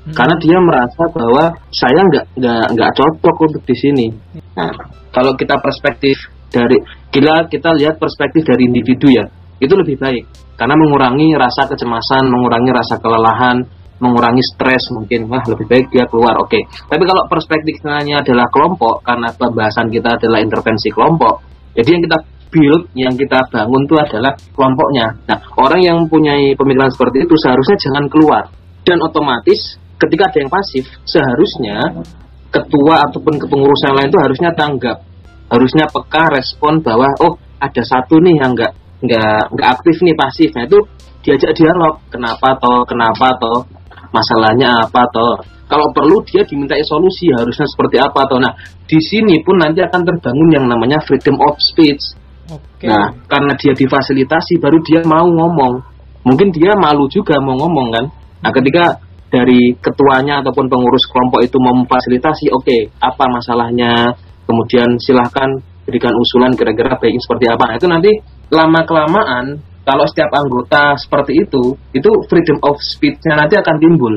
Hmm. 0.02 0.18
karena 0.18 0.34
dia 0.42 0.58
merasa 0.58 1.02
bahwa 1.14 1.44
saya 1.70 2.02
nggak 2.02 2.34
nggak 2.34 2.64
nggak 2.74 2.90
cocok 2.98 3.36
untuk 3.38 3.62
di 3.62 3.76
sini. 3.78 4.06
Nah, 4.52 4.70
kalau 5.12 5.32
kita 5.36 5.56
perspektif 5.60 6.16
dari 6.52 6.76
kita 7.08 7.48
kita 7.48 7.72
lihat 7.76 7.96
perspektif 7.96 8.44
dari 8.44 8.68
individu 8.68 9.08
ya, 9.08 9.24
itu 9.60 9.72
lebih 9.72 9.96
baik 9.96 10.24
karena 10.60 10.74
mengurangi 10.76 11.32
rasa 11.34 11.64
kecemasan, 11.66 12.28
mengurangi 12.28 12.70
rasa 12.70 13.00
kelelahan, 13.00 13.64
mengurangi 14.02 14.42
stres 14.42 14.90
mungkin 14.92 15.30
wah 15.30 15.42
lebih 15.46 15.66
baik 15.70 15.86
dia 15.88 16.04
keluar. 16.10 16.36
Oke. 16.42 16.60
Tapi 16.68 17.02
kalau 17.06 17.22
perspektifnya 17.30 18.20
adalah 18.20 18.46
kelompok 18.50 19.00
karena 19.06 19.30
pembahasan 19.32 19.88
kita 19.88 20.18
adalah 20.20 20.42
intervensi 20.42 20.90
kelompok, 20.90 21.40
jadi 21.72 21.88
yang 21.96 22.02
kita 22.04 22.18
build, 22.52 22.82
yang 22.92 23.14
kita 23.16 23.48
bangun 23.48 23.82
itu 23.88 23.96
adalah 23.96 24.32
kelompoknya. 24.52 25.06
Nah, 25.24 25.38
orang 25.56 25.80
yang 25.80 25.96
mempunyai 26.04 26.52
pemikiran 26.52 26.92
seperti 26.92 27.24
itu 27.24 27.34
seharusnya 27.40 27.76
jangan 27.80 28.04
keluar. 28.12 28.44
Dan 28.84 29.00
otomatis 29.00 29.80
ketika 29.96 30.28
ada 30.28 30.38
yang 30.42 30.52
pasif, 30.52 30.84
seharusnya 31.08 32.04
ketua 32.52 33.08
ataupun 33.08 33.40
kepengurusan 33.40 33.92
lain 33.96 34.12
itu 34.12 34.20
harusnya 34.20 34.50
tanggap, 34.52 35.00
harusnya 35.48 35.88
peka 35.88 36.28
respon 36.36 36.84
bahwa 36.84 37.08
oh 37.24 37.40
ada 37.56 37.82
satu 37.82 38.20
nih 38.20 38.44
yang 38.44 38.52
nggak 38.52 38.72
nggak 39.02 39.42
nggak 39.56 39.68
aktif 39.72 39.96
nih 40.04 40.14
pasif. 40.14 40.52
Nah 40.52 40.68
itu 40.68 40.78
diajak 41.24 41.56
dialog, 41.56 42.04
kenapa 42.12 42.60
toh, 42.60 42.84
kenapa 42.84 43.34
toh, 43.40 43.64
masalahnya 44.12 44.84
apa 44.84 45.02
toh. 45.10 45.40
Kalau 45.66 45.88
perlu 45.96 46.20
dia 46.28 46.44
dimintai 46.44 46.84
solusi 46.84 47.32
harusnya 47.32 47.64
seperti 47.64 47.96
apa 47.96 48.28
toh. 48.28 48.36
Nah 48.36 48.52
di 48.84 49.00
sini 49.00 49.40
pun 49.40 49.56
nanti 49.56 49.80
akan 49.80 50.04
terbangun 50.04 50.48
yang 50.52 50.68
namanya 50.68 51.00
freedom 51.08 51.40
of 51.40 51.56
speech. 51.56 52.20
oke 52.52 52.84
Nah, 52.84 53.16
karena 53.24 53.56
dia 53.56 53.72
difasilitasi 53.72 54.60
baru 54.60 54.76
dia 54.84 55.00
mau 55.08 55.24
ngomong. 55.24 55.80
Mungkin 56.28 56.52
dia 56.52 56.76
malu 56.76 57.08
juga 57.08 57.40
mau 57.40 57.56
ngomong 57.56 57.88
kan. 57.88 58.04
Nah, 58.42 58.50
ketika 58.50 58.98
dari 59.32 59.72
ketuanya 59.80 60.44
ataupun 60.44 60.68
pengurus 60.68 61.08
kelompok 61.08 61.40
itu 61.40 61.56
memfasilitasi, 61.56 62.52
oke, 62.52 62.92
apa 63.00 63.24
masalahnya? 63.32 64.12
Kemudian 64.44 65.00
silahkan 65.00 65.48
berikan 65.88 66.12
usulan 66.12 66.52
kira-kira 66.52 67.00
baiknya 67.00 67.22
seperti 67.24 67.48
apa. 67.48 67.64
Nah, 67.72 67.76
itu 67.80 67.88
nanti 67.88 68.10
lama 68.52 68.80
kelamaan 68.84 69.44
kalau 69.82 70.04
setiap 70.04 70.30
anggota 70.36 70.94
seperti 71.00 71.42
itu, 71.42 71.74
itu 71.96 72.10
freedom 72.28 72.60
of 72.62 72.76
speech-nya 72.78 73.34
nanti 73.40 73.56
akan 73.56 73.76
timbul. 73.80 74.14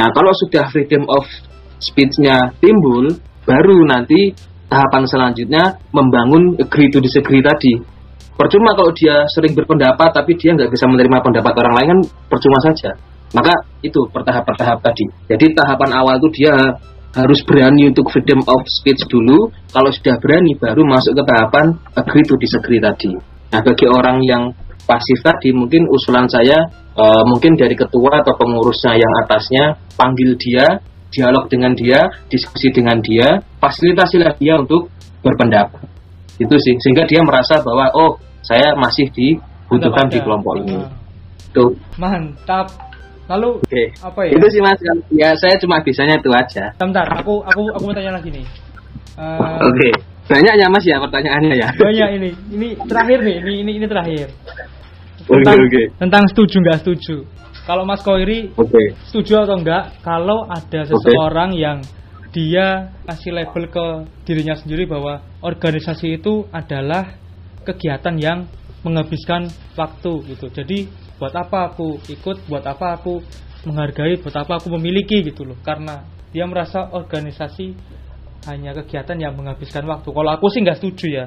Nah, 0.00 0.08
kalau 0.16 0.32
sudah 0.32 0.66
freedom 0.72 1.04
of 1.06 1.28
speech-nya 1.78 2.56
timbul, 2.58 3.12
baru 3.44 3.84
nanti 3.84 4.32
tahapan 4.66 5.04
selanjutnya 5.04 5.78
membangun 5.92 6.56
agree 6.58 6.88
to 6.88 6.98
disagree 6.98 7.44
tadi. 7.44 7.76
Percuma 8.34 8.72
kalau 8.72 8.88
dia 8.96 9.28
sering 9.36 9.52
berpendapat 9.52 10.16
tapi 10.16 10.32
dia 10.40 10.56
nggak 10.56 10.72
bisa 10.72 10.88
menerima 10.88 11.18
pendapat 11.20 11.52
orang 11.60 11.74
lain 11.76 11.88
kan 11.92 12.00
percuma 12.32 12.58
saja. 12.64 12.96
Maka 13.30 13.54
itu 13.80 14.00
bertahap-bertahap 14.10 14.82
tadi. 14.82 15.06
Jadi 15.30 15.54
tahapan 15.54 15.90
awal 15.94 16.18
itu 16.18 16.42
dia 16.42 16.54
harus 17.10 17.40
berani 17.42 17.90
untuk 17.90 18.10
freedom 18.10 18.42
of 18.46 18.62
speech 18.66 19.02
dulu. 19.10 19.50
Kalau 19.70 19.90
sudah 19.90 20.18
berani 20.18 20.54
baru 20.58 20.82
masuk 20.86 21.14
ke 21.14 21.22
tahapan 21.26 21.66
agree 21.94 22.26
to 22.26 22.34
disagree 22.38 22.82
tadi. 22.82 23.14
Nah 23.50 23.60
bagi 23.62 23.86
orang 23.86 24.22
yang 24.22 24.50
pasif 24.86 25.18
tadi 25.22 25.54
mungkin 25.54 25.86
usulan 25.90 26.26
saya 26.26 26.58
eh, 26.98 27.22
mungkin 27.26 27.54
dari 27.54 27.78
ketua 27.78 28.22
atau 28.22 28.34
pengurusnya 28.34 28.98
yang 28.98 29.12
atasnya 29.26 29.78
panggil 29.94 30.34
dia 30.34 30.82
dialog 31.10 31.46
dengan 31.50 31.74
dia 31.74 32.06
diskusi 32.30 32.70
dengan 32.70 32.98
dia 33.02 33.42
fasilitasilah 33.58 34.34
dia 34.38 34.58
untuk 34.58 34.90
berpendapat 35.22 35.90
itu 36.40 36.56
sih 36.56 36.74
sehingga 36.80 37.04
dia 37.04 37.20
merasa 37.20 37.60
bahwa 37.60 37.92
oh 37.92 38.16
saya 38.40 38.72
masih 38.72 39.12
dibutuhkan 39.12 40.08
di 40.08 40.18
kelompok 40.24 40.64
ini. 40.64 40.80
Tuh. 41.52 41.76
Mantap. 42.00 42.89
Lalu 43.30 43.62
Oke. 43.62 43.82
apa 44.02 44.20
ya? 44.26 44.30
Itu 44.34 44.46
sih 44.50 44.58
Mas. 44.58 44.78
Ya 45.14 45.30
saya 45.38 45.54
cuma 45.62 45.78
bisanya 45.80 46.18
itu 46.18 46.30
aja. 46.34 46.74
Bentar, 46.74 47.06
aku 47.14 47.46
aku 47.46 47.62
aku 47.70 47.82
mau 47.86 47.94
tanya 47.94 48.18
lagi 48.18 48.34
nih. 48.34 48.42
Eh, 49.14 49.58
Oke. 49.62 49.88
Banyak 50.26 50.54
ya 50.58 50.66
Mas 50.66 50.82
ya 50.82 50.98
pertanyaannya 50.98 51.54
ya. 51.54 51.68
Banyak 51.74 52.08
ini. 52.18 52.30
Ini 52.50 52.68
terakhir 52.90 53.18
nih. 53.22 53.36
Ini 53.38 53.52
ini 53.62 53.72
ini 53.78 53.86
terakhir. 53.86 54.26
Oke, 55.30 55.46
Tentang 55.46 55.58
oke. 55.62 55.82
tentang 56.02 56.22
setuju 56.26 56.56
nggak 56.58 56.78
setuju. 56.82 57.16
Kalau 57.62 57.86
Mas 57.86 58.02
Koiri 58.02 58.50
Oke. 58.58 58.98
setuju 59.06 59.46
atau 59.46 59.54
enggak 59.54 60.02
kalau 60.02 60.42
ada 60.50 60.90
seseorang 60.90 61.54
yang 61.54 61.78
dia 62.34 62.90
kasih 63.06 63.30
label 63.30 63.70
ke 63.70 63.86
dirinya 64.26 64.58
sendiri 64.58 64.90
bahwa 64.90 65.22
organisasi 65.38 66.18
itu 66.18 66.46
adalah 66.50 67.14
kegiatan 67.62 68.16
yang 68.18 68.38
menghabiskan 68.82 69.46
waktu 69.76 70.12
gitu. 70.34 70.46
Jadi 70.50 70.88
buat 71.20 71.36
apa 71.36 71.70
aku 71.70 72.00
ikut, 72.08 72.48
buat 72.48 72.64
apa 72.64 72.96
aku 72.96 73.20
menghargai, 73.68 74.16
buat 74.24 74.32
apa 74.40 74.56
aku 74.56 74.72
memiliki 74.80 75.20
gitu 75.20 75.44
loh. 75.44 75.60
Karena 75.60 76.00
dia 76.32 76.48
merasa 76.48 76.88
organisasi 76.88 77.76
hanya 78.48 78.72
kegiatan 78.72 79.20
yang 79.20 79.36
menghabiskan 79.36 79.84
waktu. 79.84 80.08
Kalau 80.08 80.30
aku 80.32 80.48
sih 80.48 80.64
nggak 80.64 80.80
setuju 80.80 81.06
ya. 81.12 81.26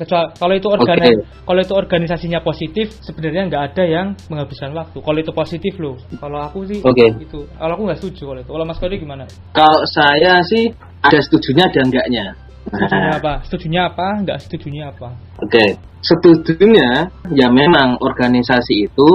Kecuali 0.00 0.32
kalau 0.32 0.54
itu 0.56 0.68
organi 0.72 1.12
Oke. 1.12 1.44
kalau 1.44 1.60
itu 1.60 1.74
organisasinya 1.76 2.40
positif, 2.40 2.86
sebenarnya 3.04 3.52
nggak 3.52 3.62
ada 3.70 3.84
yang 3.84 4.06
menghabiskan 4.32 4.72
waktu. 4.72 4.96
Kalau 4.96 5.18
itu 5.20 5.32
positif 5.36 5.72
loh. 5.76 6.00
Kalau 6.16 6.40
aku 6.40 6.64
sih 6.66 6.80
Oke. 6.80 7.20
itu. 7.20 7.44
Kalau 7.44 7.72
aku 7.76 7.82
nggak 7.84 8.00
setuju 8.00 8.22
kalau 8.32 8.40
itu. 8.40 8.50
Kalau 8.50 8.64
Mas 8.64 8.78
Kodi 8.80 8.96
gimana? 8.96 9.28
Kalau 9.52 9.84
saya 9.86 10.40
sih 10.48 10.72
ada 11.04 11.18
setujunya 11.20 11.68
ada 11.68 11.80
enggaknya. 11.84 12.26
Setujunya 12.70 13.10
Nah, 13.10 13.18
apa? 13.18 13.32
Setujunya 13.42 13.80
apa? 13.90 14.06
Nggak 14.22 14.38
setujunya 14.46 14.84
apa? 14.94 15.08
Oke, 15.42 15.64
setujunya 16.06 17.10
ya 17.34 17.46
memang 17.50 17.98
organisasi 17.98 18.86
itu 18.86 19.08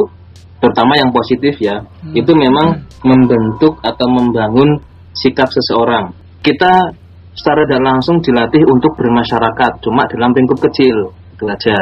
terutama 0.60 0.98
yang 1.00 1.12
positif 1.16 1.56
ya, 1.62 1.80
Hmm. 1.80 2.16
itu 2.16 2.32
memang 2.36 2.84
membentuk 3.06 3.80
atau 3.80 4.08
membangun 4.12 4.82
sikap 5.16 5.48
seseorang. 5.52 6.12
Kita 6.44 6.92
secara 7.36 7.68
tidak 7.68 7.84
langsung 7.84 8.20
dilatih 8.24 8.64
untuk 8.68 8.96
bermasyarakat, 9.00 9.72
cuma 9.84 10.08
dalam 10.08 10.32
lingkup 10.36 10.60
kecil 10.68 11.12
itu 11.36 11.44
aja, 11.48 11.76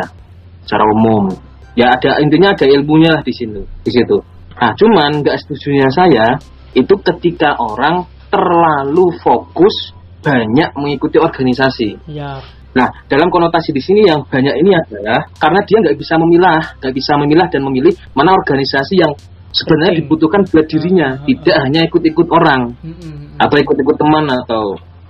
secara 0.65 0.83
umum. 0.93 1.29
Ya 1.73 1.93
ada 1.93 2.21
intinya 2.21 2.53
ada 2.53 2.65
ilmunya 2.69 3.17
lah 3.17 3.23
di 3.25 3.33
sini, 3.33 3.61
di 3.81 3.91
situ. 3.93 4.17
Nah, 4.61 4.73
cuman 4.77 5.25
nggak 5.25 5.37
setujunya 5.41 5.89
saya 5.89 6.37
itu 6.73 6.93
ketika 7.01 7.57
orang 7.57 8.05
terlalu 8.29 9.13
fokus 9.21 9.93
banyak 10.23 10.69
mengikuti 10.79 11.19
organisasi. 11.19 11.89
Ya, 12.09 12.39
Nah, 12.73 12.89
dalam 13.05 13.29
konotasi 13.29 13.69
di 13.69 13.77
sini 13.77 14.01
yang 14.09 14.25
banyak 14.25 14.55
ini 14.65 14.73
adalah 14.73 15.29
karena 15.37 15.61
dia 15.61 15.77
nggak 15.77 15.93
bisa 15.93 16.17
memilah, 16.17 16.73
nggak 16.81 16.93
bisa 16.97 17.13
memilah 17.21 17.45
dan 17.53 17.61
memilih 17.69 17.93
mana 18.17 18.33
organisasi 18.33 18.97
yang 18.97 19.13
sebenarnya 19.53 20.01
dibutuhkan 20.01 20.41
buat 20.49 20.65
dirinya, 20.65 21.13
Ah, 21.13 21.21
ah, 21.21 21.25
tidak 21.29 21.57
hanya 21.69 21.81
ikut-ikut 21.85 22.27
orang 22.33 22.73
Mm-mm. 22.81 23.37
atau 23.37 23.55
ikut-ikut 23.61 23.95
teman 24.01 24.25
atau 24.25 24.63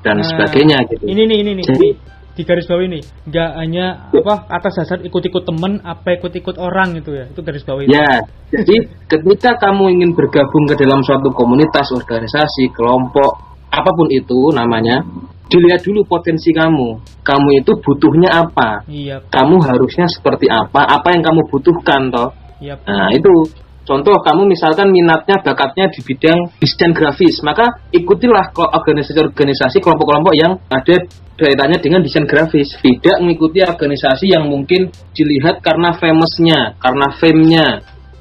dan 0.04 0.20
Nah, 0.20 0.28
sebagainya 0.28 0.78
gitu. 0.92 1.08
Ini 1.08 1.22
nih, 1.24 1.38
ini 1.40 1.52
nih. 1.64 1.66
Jadi- 1.72 1.96
di 2.34 2.42
garis 2.50 2.66
bawah 2.66 2.82
ini 2.82 2.98
nggak 3.30 3.50
hanya 3.62 4.10
apa 4.10 4.50
atas 4.50 4.82
dasar 4.82 4.98
ikut-ikut 5.06 5.46
temen 5.46 5.78
apa 5.86 6.18
ikut-ikut 6.18 6.58
orang 6.58 6.98
gitu 6.98 7.14
ya 7.14 7.30
itu 7.30 7.40
garis 7.46 7.62
bawah 7.62 7.86
itu 7.86 7.94
Ya, 7.94 8.10
jadi 8.50 8.90
ketika 9.06 9.54
kamu 9.62 9.94
ingin 10.02 10.18
bergabung 10.18 10.66
ke 10.66 10.74
dalam 10.74 11.06
suatu 11.06 11.30
komunitas, 11.30 11.94
organisasi, 11.94 12.74
kelompok, 12.74 13.38
apa 13.74 13.90
pun 13.90 14.08
itu 14.14 14.54
namanya, 14.54 15.02
dilihat 15.50 15.82
dulu 15.82 16.06
potensi 16.06 16.54
kamu. 16.54 17.02
Kamu 17.26 17.48
itu 17.58 17.72
butuhnya 17.82 18.30
apa? 18.46 18.86
iya 18.86 19.18
Kamu 19.34 19.58
harusnya 19.66 20.06
seperti 20.06 20.46
apa? 20.50 20.86
Apa 20.86 21.14
yang 21.14 21.26
kamu 21.26 21.42
butuhkan 21.50 22.14
toh? 22.14 22.30
iya 22.62 22.78
Nah, 22.86 23.10
itu 23.10 23.50
contoh 23.84 24.16
kamu 24.22 24.46
misalkan 24.48 24.94
minatnya 24.94 25.42
bakatnya 25.42 25.90
di 25.90 26.00
bidang 26.06 26.40
desain 26.62 26.94
grafis, 26.94 27.42
maka 27.42 27.66
ikutilah 27.92 28.54
kelo- 28.54 28.72
organisasi-organisasi 28.72 29.82
kelompok-kelompok 29.82 30.34
yang 30.38 30.56
ada 30.70 30.96
kaitannya 31.34 31.82
dengan 31.82 32.06
desain 32.06 32.30
grafis. 32.30 32.78
Tidak 32.80 33.20
mengikuti 33.20 33.66
organisasi 33.66 34.30
yang 34.32 34.48
mungkin 34.48 34.94
dilihat 35.18 35.60
karena 35.66 35.98
famousnya, 35.98 36.78
karena 36.80 37.08
fame-nya, 37.20 37.68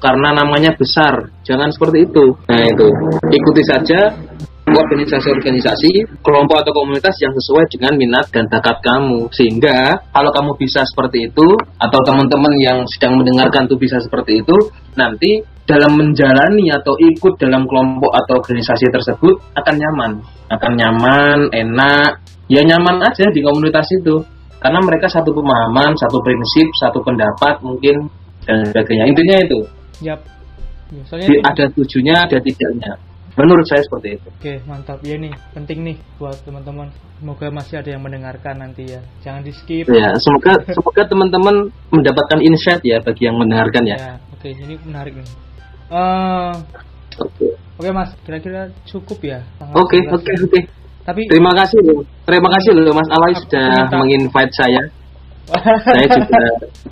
karena 0.03 0.29
namanya 0.35 0.75
besar. 0.75 1.31
Jangan 1.47 1.71
seperti 1.71 2.11
itu. 2.11 2.35
Nah, 2.51 2.61
itu. 2.67 2.87
Ikuti 3.31 3.63
saja 3.63 3.99
organisasi-organisasi, 4.63 6.23
kelompok 6.23 6.63
atau 6.63 6.71
komunitas 6.71 7.15
yang 7.19 7.35
sesuai 7.35 7.67
dengan 7.67 7.93
minat 7.99 8.31
dan 8.31 8.47
bakat 8.47 8.79
kamu. 8.79 9.27
Sehingga 9.35 9.99
kalau 10.15 10.31
kamu 10.31 10.55
bisa 10.55 10.87
seperti 10.87 11.27
itu, 11.27 11.47
atau 11.79 11.99
teman-teman 12.07 12.53
yang 12.63 12.79
sedang 12.87 13.19
mendengarkan 13.19 13.67
tuh 13.67 13.75
bisa 13.75 13.99
seperti 13.99 14.39
itu, 14.39 14.55
nanti 14.95 15.43
dalam 15.63 15.95
menjalani 15.95 16.71
atau 16.75 16.95
ikut 16.99 17.39
dalam 17.39 17.63
kelompok 17.67 18.11
atau 18.11 18.39
organisasi 18.39 18.91
tersebut 18.91 19.35
akan 19.55 19.75
nyaman. 19.75 20.11
Akan 20.51 20.71
nyaman, 20.75 21.51
enak, 21.51 22.23
ya 22.47 22.61
nyaman 22.63 23.03
aja 23.03 23.27
di 23.31 23.39
komunitas 23.43 23.87
itu. 23.99 24.23
Karena 24.63 24.79
mereka 24.79 25.11
satu 25.11 25.35
pemahaman, 25.35 25.91
satu 25.99 26.23
prinsip, 26.23 26.71
satu 26.79 27.03
pendapat 27.03 27.59
mungkin, 27.59 28.07
dan 28.47 28.63
sebagainya. 28.71 29.11
Intinya 29.11 29.37
itu. 29.43 29.59
Yap. 30.07 30.23
Ya, 30.93 31.03
soalnya 31.09 31.27
ada 31.43 31.65
tujuhnya, 31.73 32.15
ada 32.23 32.37
tidaknya. 32.39 32.95
Menurut 33.33 33.65
saya 33.65 33.81
seperti 33.81 34.21
itu. 34.21 34.27
Oke, 34.29 34.53
mantap. 34.69 35.01
Ya 35.01 35.17
nih, 35.17 35.33
penting 35.57 35.81
nih 35.81 35.97
buat 36.21 36.37
teman-teman. 36.45 36.93
Semoga 37.17 37.47
masih 37.49 37.81
ada 37.81 37.89
yang 37.89 38.03
mendengarkan 38.05 38.61
nanti 38.61 38.93
ya. 38.93 39.01
Jangan 39.25 39.41
di 39.41 39.51
skip. 39.55 39.89
Ya, 39.89 40.13
semoga 40.21 40.61
semoga 40.69 41.01
teman-teman 41.09 41.73
mendapatkan 41.89 42.39
insight 42.45 42.85
ya 42.85 43.01
bagi 43.01 43.25
yang 43.25 43.41
mendengarkan 43.41 43.83
ya. 43.89 43.97
Ya, 43.97 44.13
oke, 44.37 44.49
ini 44.53 44.75
menarik 44.85 45.17
nih. 45.17 45.29
Eh, 45.93 46.53
Oke, 47.21 47.45
oke 47.77 47.89
Mas, 47.93 48.09
kira-kira 48.25 48.73
cukup 48.89 49.19
ya? 49.21 49.39
Oke, 49.77 50.01
11. 50.01 50.17
oke, 50.17 50.31
oke. 50.49 50.59
Tapi 51.03 51.21
Terima 51.27 51.51
kasih 51.51 51.79
loh. 51.83 52.01
Terima 52.23 52.49
kasih 52.57 52.71
loh 52.73 52.95
Mas 52.95 53.09
Alay 53.11 53.33
sudah 53.37 53.69
menginvite 53.91 54.53
saya. 54.55 54.83
Saya 55.83 56.07
juga 56.07 56.39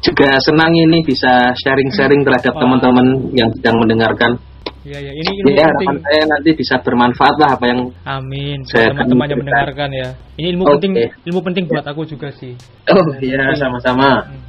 juga 0.03 0.29
senang 0.43 0.75
ini 0.75 0.99
bisa 1.07 1.55
sharing-sharing 1.55 2.19
terhadap 2.27 2.51
teman-teman 2.59 3.31
yang 3.31 3.47
sedang 3.55 3.79
mendengarkan. 3.79 4.35
Iya, 4.81 4.97
ya, 4.97 5.11
ini 5.13 5.29
ilmu 5.45 5.53
Ya, 5.53 5.69
penting. 5.69 5.93
saya 6.01 6.23
nanti 6.25 6.49
bisa 6.57 6.75
bermanfaat 6.81 7.35
lah 7.37 7.49
apa 7.53 7.65
yang 7.69 7.79
Amin. 8.01 8.65
Saya 8.65 8.89
teman-teman 8.89 9.29
yang 9.29 9.39
mendengarkan 9.45 9.89
ya. 9.93 10.09
Ini 10.41 10.47
ilmu 10.57 10.63
Oke. 10.65 10.73
penting, 10.73 10.93
ilmu 11.29 11.39
penting 11.45 11.63
buat 11.69 11.85
aku 11.85 12.01
juga 12.03 12.33
sih. 12.33 12.57
Oh 12.89 13.05
iya 13.21 13.53
sama-sama. 13.53 14.25
Hmm. 14.25 14.41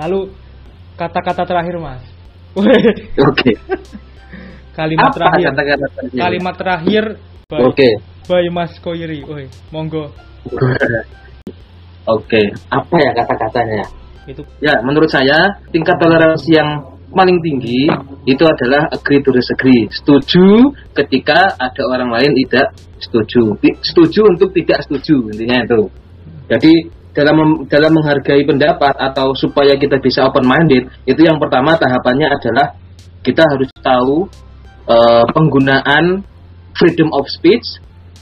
Lalu 0.00 0.32
kata-kata 0.96 1.44
terakhir 1.44 1.76
Mas. 1.76 2.00
Oke. 3.28 3.52
kalimat 4.72 5.12
Apa 5.12 5.16
terakhir. 5.20 5.44
kata-kata 5.52 5.86
terakhir? 5.92 6.16
Kalimat 6.16 6.54
terakhir. 6.56 7.04
Oke. 7.52 7.88
by 8.24 8.44
Mas 8.48 8.72
Koiri. 8.80 9.20
Oi, 9.24 9.52
monggo. 9.68 10.12
Oke, 12.08 12.40
apa 12.72 12.96
ya 12.96 13.10
kata-katanya? 13.12 13.84
Itu 14.24 14.40
Ya, 14.60 14.80
menurut 14.80 15.08
saya 15.08 15.60
tingkat 15.68 15.96
toleransi 16.00 16.56
yang 16.56 16.68
paling 17.12 17.38
tinggi 17.40 17.88
itu 18.28 18.44
adalah 18.44 18.88
agree 18.92 19.20
to 19.24 19.32
disagree. 19.32 19.88
Setuju 19.88 20.72
ketika 20.92 21.56
ada 21.56 21.82
orang 21.88 22.12
lain 22.12 22.32
tidak 22.44 22.76
setuju. 23.00 23.56
Setuju 23.80 24.20
untuk 24.28 24.52
tidak 24.52 24.84
setuju 24.84 25.32
intinya 25.32 25.64
itu. 25.64 25.80
Jadi 26.48 26.72
dalam 27.16 27.66
dalam 27.66 27.92
menghargai 27.92 28.44
pendapat 28.44 28.94
atau 28.94 29.34
supaya 29.34 29.74
kita 29.74 29.98
bisa 29.98 30.28
open 30.28 30.44
minded, 30.46 30.86
itu 31.08 31.20
yang 31.24 31.40
pertama 31.40 31.74
tahapannya 31.74 32.28
adalah 32.30 32.76
kita 33.24 33.42
harus 33.42 33.68
tahu 33.82 34.28
eh, 34.86 35.24
penggunaan 35.32 36.22
freedom 36.78 37.10
of 37.16 37.26
speech 37.26 37.66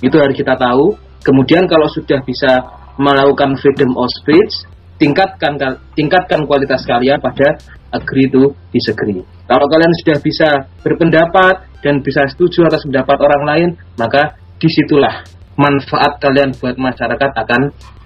itu 0.01 0.17
harus 0.17 0.37
kita 0.37 0.57
tahu. 0.57 0.97
Kemudian 1.27 1.67
kalau 1.67 1.91
sudah 1.91 2.23
bisa 2.23 2.63
melakukan 2.97 3.59
freedom 3.59 3.93
of 3.99 4.09
speech, 4.23 4.65
tingkatkan 4.97 5.59
tingkatkan 5.93 6.47
kualitas 6.49 6.87
kalian 6.87 7.21
pada 7.21 7.59
agree 7.97 8.29
to 8.29 8.53
disagree. 8.71 9.25
Kalau 9.49 9.67
kalian 9.67 9.93
sudah 10.05 10.17
bisa 10.21 10.49
berpendapat 10.85 11.55
dan 11.81 12.05
bisa 12.05 12.23
setuju 12.29 12.67
atas 12.69 12.85
pendapat 12.85 13.17
orang 13.17 13.43
lain, 13.47 13.69
maka 13.97 14.37
di 14.57 14.69
situlah 14.69 15.25
manfaat 15.57 16.21
kalian 16.21 16.53
buat 16.57 16.77
masyarakat 16.77 17.31
akan 17.33 17.63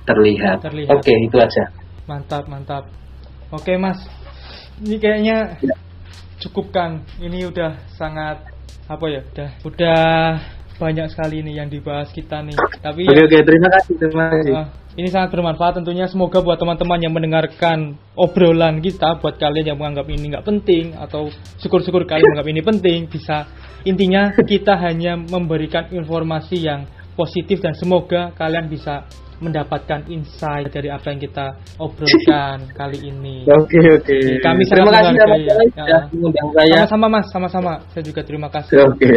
terlihat. 0.06 0.62
Terlihat. 0.62 0.90
Oke, 0.90 1.12
itu 1.12 1.36
aja. 1.38 1.64
mantap, 2.06 2.46
mantap. 2.50 2.84
Oke, 3.50 3.74
Mas. 3.78 3.98
Ini 4.82 4.96
kayaknya 4.98 5.36
Ya. 5.62 5.74
cukupkan. 6.40 7.02
Ini 7.18 7.46
udah 7.46 7.78
sangat 7.94 8.42
apa 8.86 9.04
ya? 9.06 9.20
Udah 9.30 9.48
udah 9.62 10.02
banyak 10.80 11.12
sekali 11.12 11.44
nih 11.44 11.60
yang 11.60 11.68
dibahas 11.68 12.08
kita 12.08 12.40
nih. 12.40 12.56
Tapi 12.80 13.04
Oke, 13.04 13.12
ya, 13.12 13.28
oke, 13.28 13.38
terima 13.44 13.68
kasih, 13.68 13.94
terima 14.00 14.24
kasih. 14.32 14.52
Ah, 14.56 14.66
ini 14.96 15.08
sangat 15.12 15.30
bermanfaat 15.36 15.78
tentunya 15.78 16.08
semoga 16.08 16.40
buat 16.40 16.56
teman-teman 16.56 16.98
yang 16.98 17.12
mendengarkan 17.14 17.94
obrolan 18.16 18.82
kita 18.82 19.20
buat 19.22 19.38
kalian 19.38 19.72
yang 19.74 19.78
menganggap 19.78 20.06
ini 20.10 20.24
nggak 20.34 20.46
penting 20.48 20.84
atau 20.98 21.30
syukur-syukur 21.62 22.08
kalian 22.08 22.26
menganggap 22.34 22.50
ini 22.50 22.60
penting 22.64 22.98
bisa 23.06 23.46
intinya 23.86 24.34
kita 24.34 24.74
hanya 24.74 25.14
memberikan 25.14 25.86
informasi 25.94 26.66
yang 26.66 26.90
positif 27.14 27.62
dan 27.62 27.76
semoga 27.78 28.34
kalian 28.34 28.66
bisa 28.66 29.06
mendapatkan 29.40 30.04
insight 30.06 30.68
dari 30.68 30.88
apa 30.88 31.10
yang 31.10 31.20
kita 31.20 31.46
obrolkan 31.76 32.68
kali 32.78 32.98
ini. 33.02 33.42
Oke 33.44 33.80
oke. 33.90 34.16
Kami 34.38 34.62
terima 34.64 34.90
sangat 34.92 35.16
kasih 35.16 35.16
ya 35.16 35.84
Ya. 35.90 35.98
mengundang 36.12 36.48
saya. 36.52 36.76
Sama-sama 36.84 37.06
Mas, 37.08 37.26
sama-sama. 37.32 37.72
Saya 37.90 38.04
juga 38.04 38.20
terima 38.22 38.48
kasih. 38.48 38.76
Oke. 38.84 39.10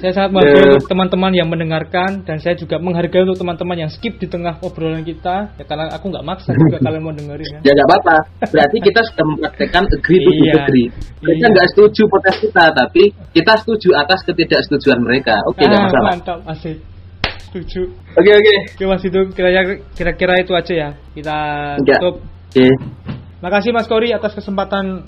Saya 0.00 0.12
sangat 0.12 0.30
menghargai 0.32 0.64
Ya. 0.64 0.72
untuk 0.74 0.88
teman-teman 0.88 1.32
yang 1.32 1.48
mendengarkan 1.48 2.10
dan 2.24 2.36
saya 2.40 2.56
juga 2.56 2.80
menghargai 2.80 3.22
untuk 3.22 3.38
teman-teman 3.38 3.76
yang 3.78 3.90
skip 3.90 4.16
di 4.16 4.26
tengah 4.26 4.56
obrolan 4.60 5.04
kita. 5.04 5.52
Ya 5.54 5.64
karena 5.64 5.92
aku 5.92 6.08
nggak 6.08 6.24
maksa 6.24 6.50
juga 6.52 6.80
kalian 6.84 7.02
mau 7.04 7.12
dengerin 7.12 7.60
ya. 7.60 7.60
Ya 7.62 7.72
nggak 7.76 7.86
apa-apa. 7.86 8.16
Berarti 8.48 8.76
kita 8.80 9.00
sudah 9.06 9.24
mempraktekkan 9.28 9.84
agree 9.86 10.18
to 10.18 10.30
Iya. 10.30 10.40
disagree. 10.42 10.86
Mereka 11.20 11.36
Iya. 11.38 11.52
nggak 11.52 11.66
setuju 11.70 12.02
protes 12.08 12.36
kita, 12.40 12.64
tapi 12.72 13.02
kita 13.30 13.52
setuju 13.60 13.88
atas 13.94 14.24
ketidaksetujuan 14.24 15.00
mereka. 15.00 15.36
Oke, 15.46 15.62
nggak 15.62 15.76
Ah, 15.76 15.86
masalah. 15.86 16.10
mantap, 16.10 16.38
asik. 16.48 16.76
Setuju. 17.50 17.82
Oke 18.14 18.30
oke. 18.30 18.54
Oke 18.72 18.84
Mas 18.86 19.02
itu 19.02 19.20
kira-kira 19.34 19.62
kira-kira 19.92 20.34
itu 20.38 20.52
aja 20.54 20.72
ya. 20.72 20.88
Kita 21.10 21.36
Ya. 21.82 21.98
tutup. 21.98 22.22
Oke. 22.22 22.66
Makasih 23.40 23.72
Mas 23.72 23.88
Kori 23.88 24.12
atas 24.12 24.32
kesempatan 24.32 25.02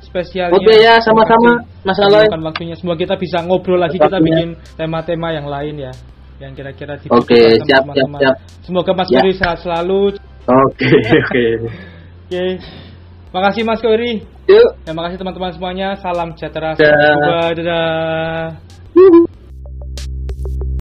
spesialnya. 0.00 0.54
Oke 0.54 0.76
ya, 0.76 1.00
sama-sama, 1.00 1.64
Mas 1.82 1.96
Aloy. 1.98 2.22
Meluangkan 2.22 2.42
waktunya. 2.44 2.74
Semoga 2.76 2.98
kita 2.98 3.16
bisa 3.16 3.40
ngobrol 3.40 3.80
lagi, 3.80 3.96
kita 3.96 4.20
bikin 4.20 4.54
tema-tema 4.76 5.32
yang 5.32 5.48
lain 5.48 5.74
ya. 5.80 5.92
Yang 6.38 6.52
kira-kira 6.54 6.94
Oke, 6.94 7.02
dibutuhkan 7.02 7.34
sama 7.34 7.48
siap, 7.50 7.64
siap, 7.66 7.82
teman-teman. 7.82 8.18
siap. 8.20 8.36
Semoga 8.62 8.90
Mas 8.92 9.08
Ya. 9.08 9.18
Kori 9.18 9.32
sehat 9.34 9.58
selalu. 9.58 10.00
Oke 10.44 10.88
oke. 11.24 11.46
Oke. 12.24 12.44
Makasih 13.28 13.62
Mas 13.64 13.80
Kori. 13.80 14.12
Yuk. 14.46 14.68
Terima 14.84 15.02
kasih 15.04 15.16
teman-teman 15.18 15.50
semuanya. 15.52 15.88
Salam 15.96 16.28
sejahtera. 16.32 16.72
Dah. 16.72 16.84
Sampai 16.84 17.08
jumpa. 17.08 17.36
Dadah. 17.56 19.37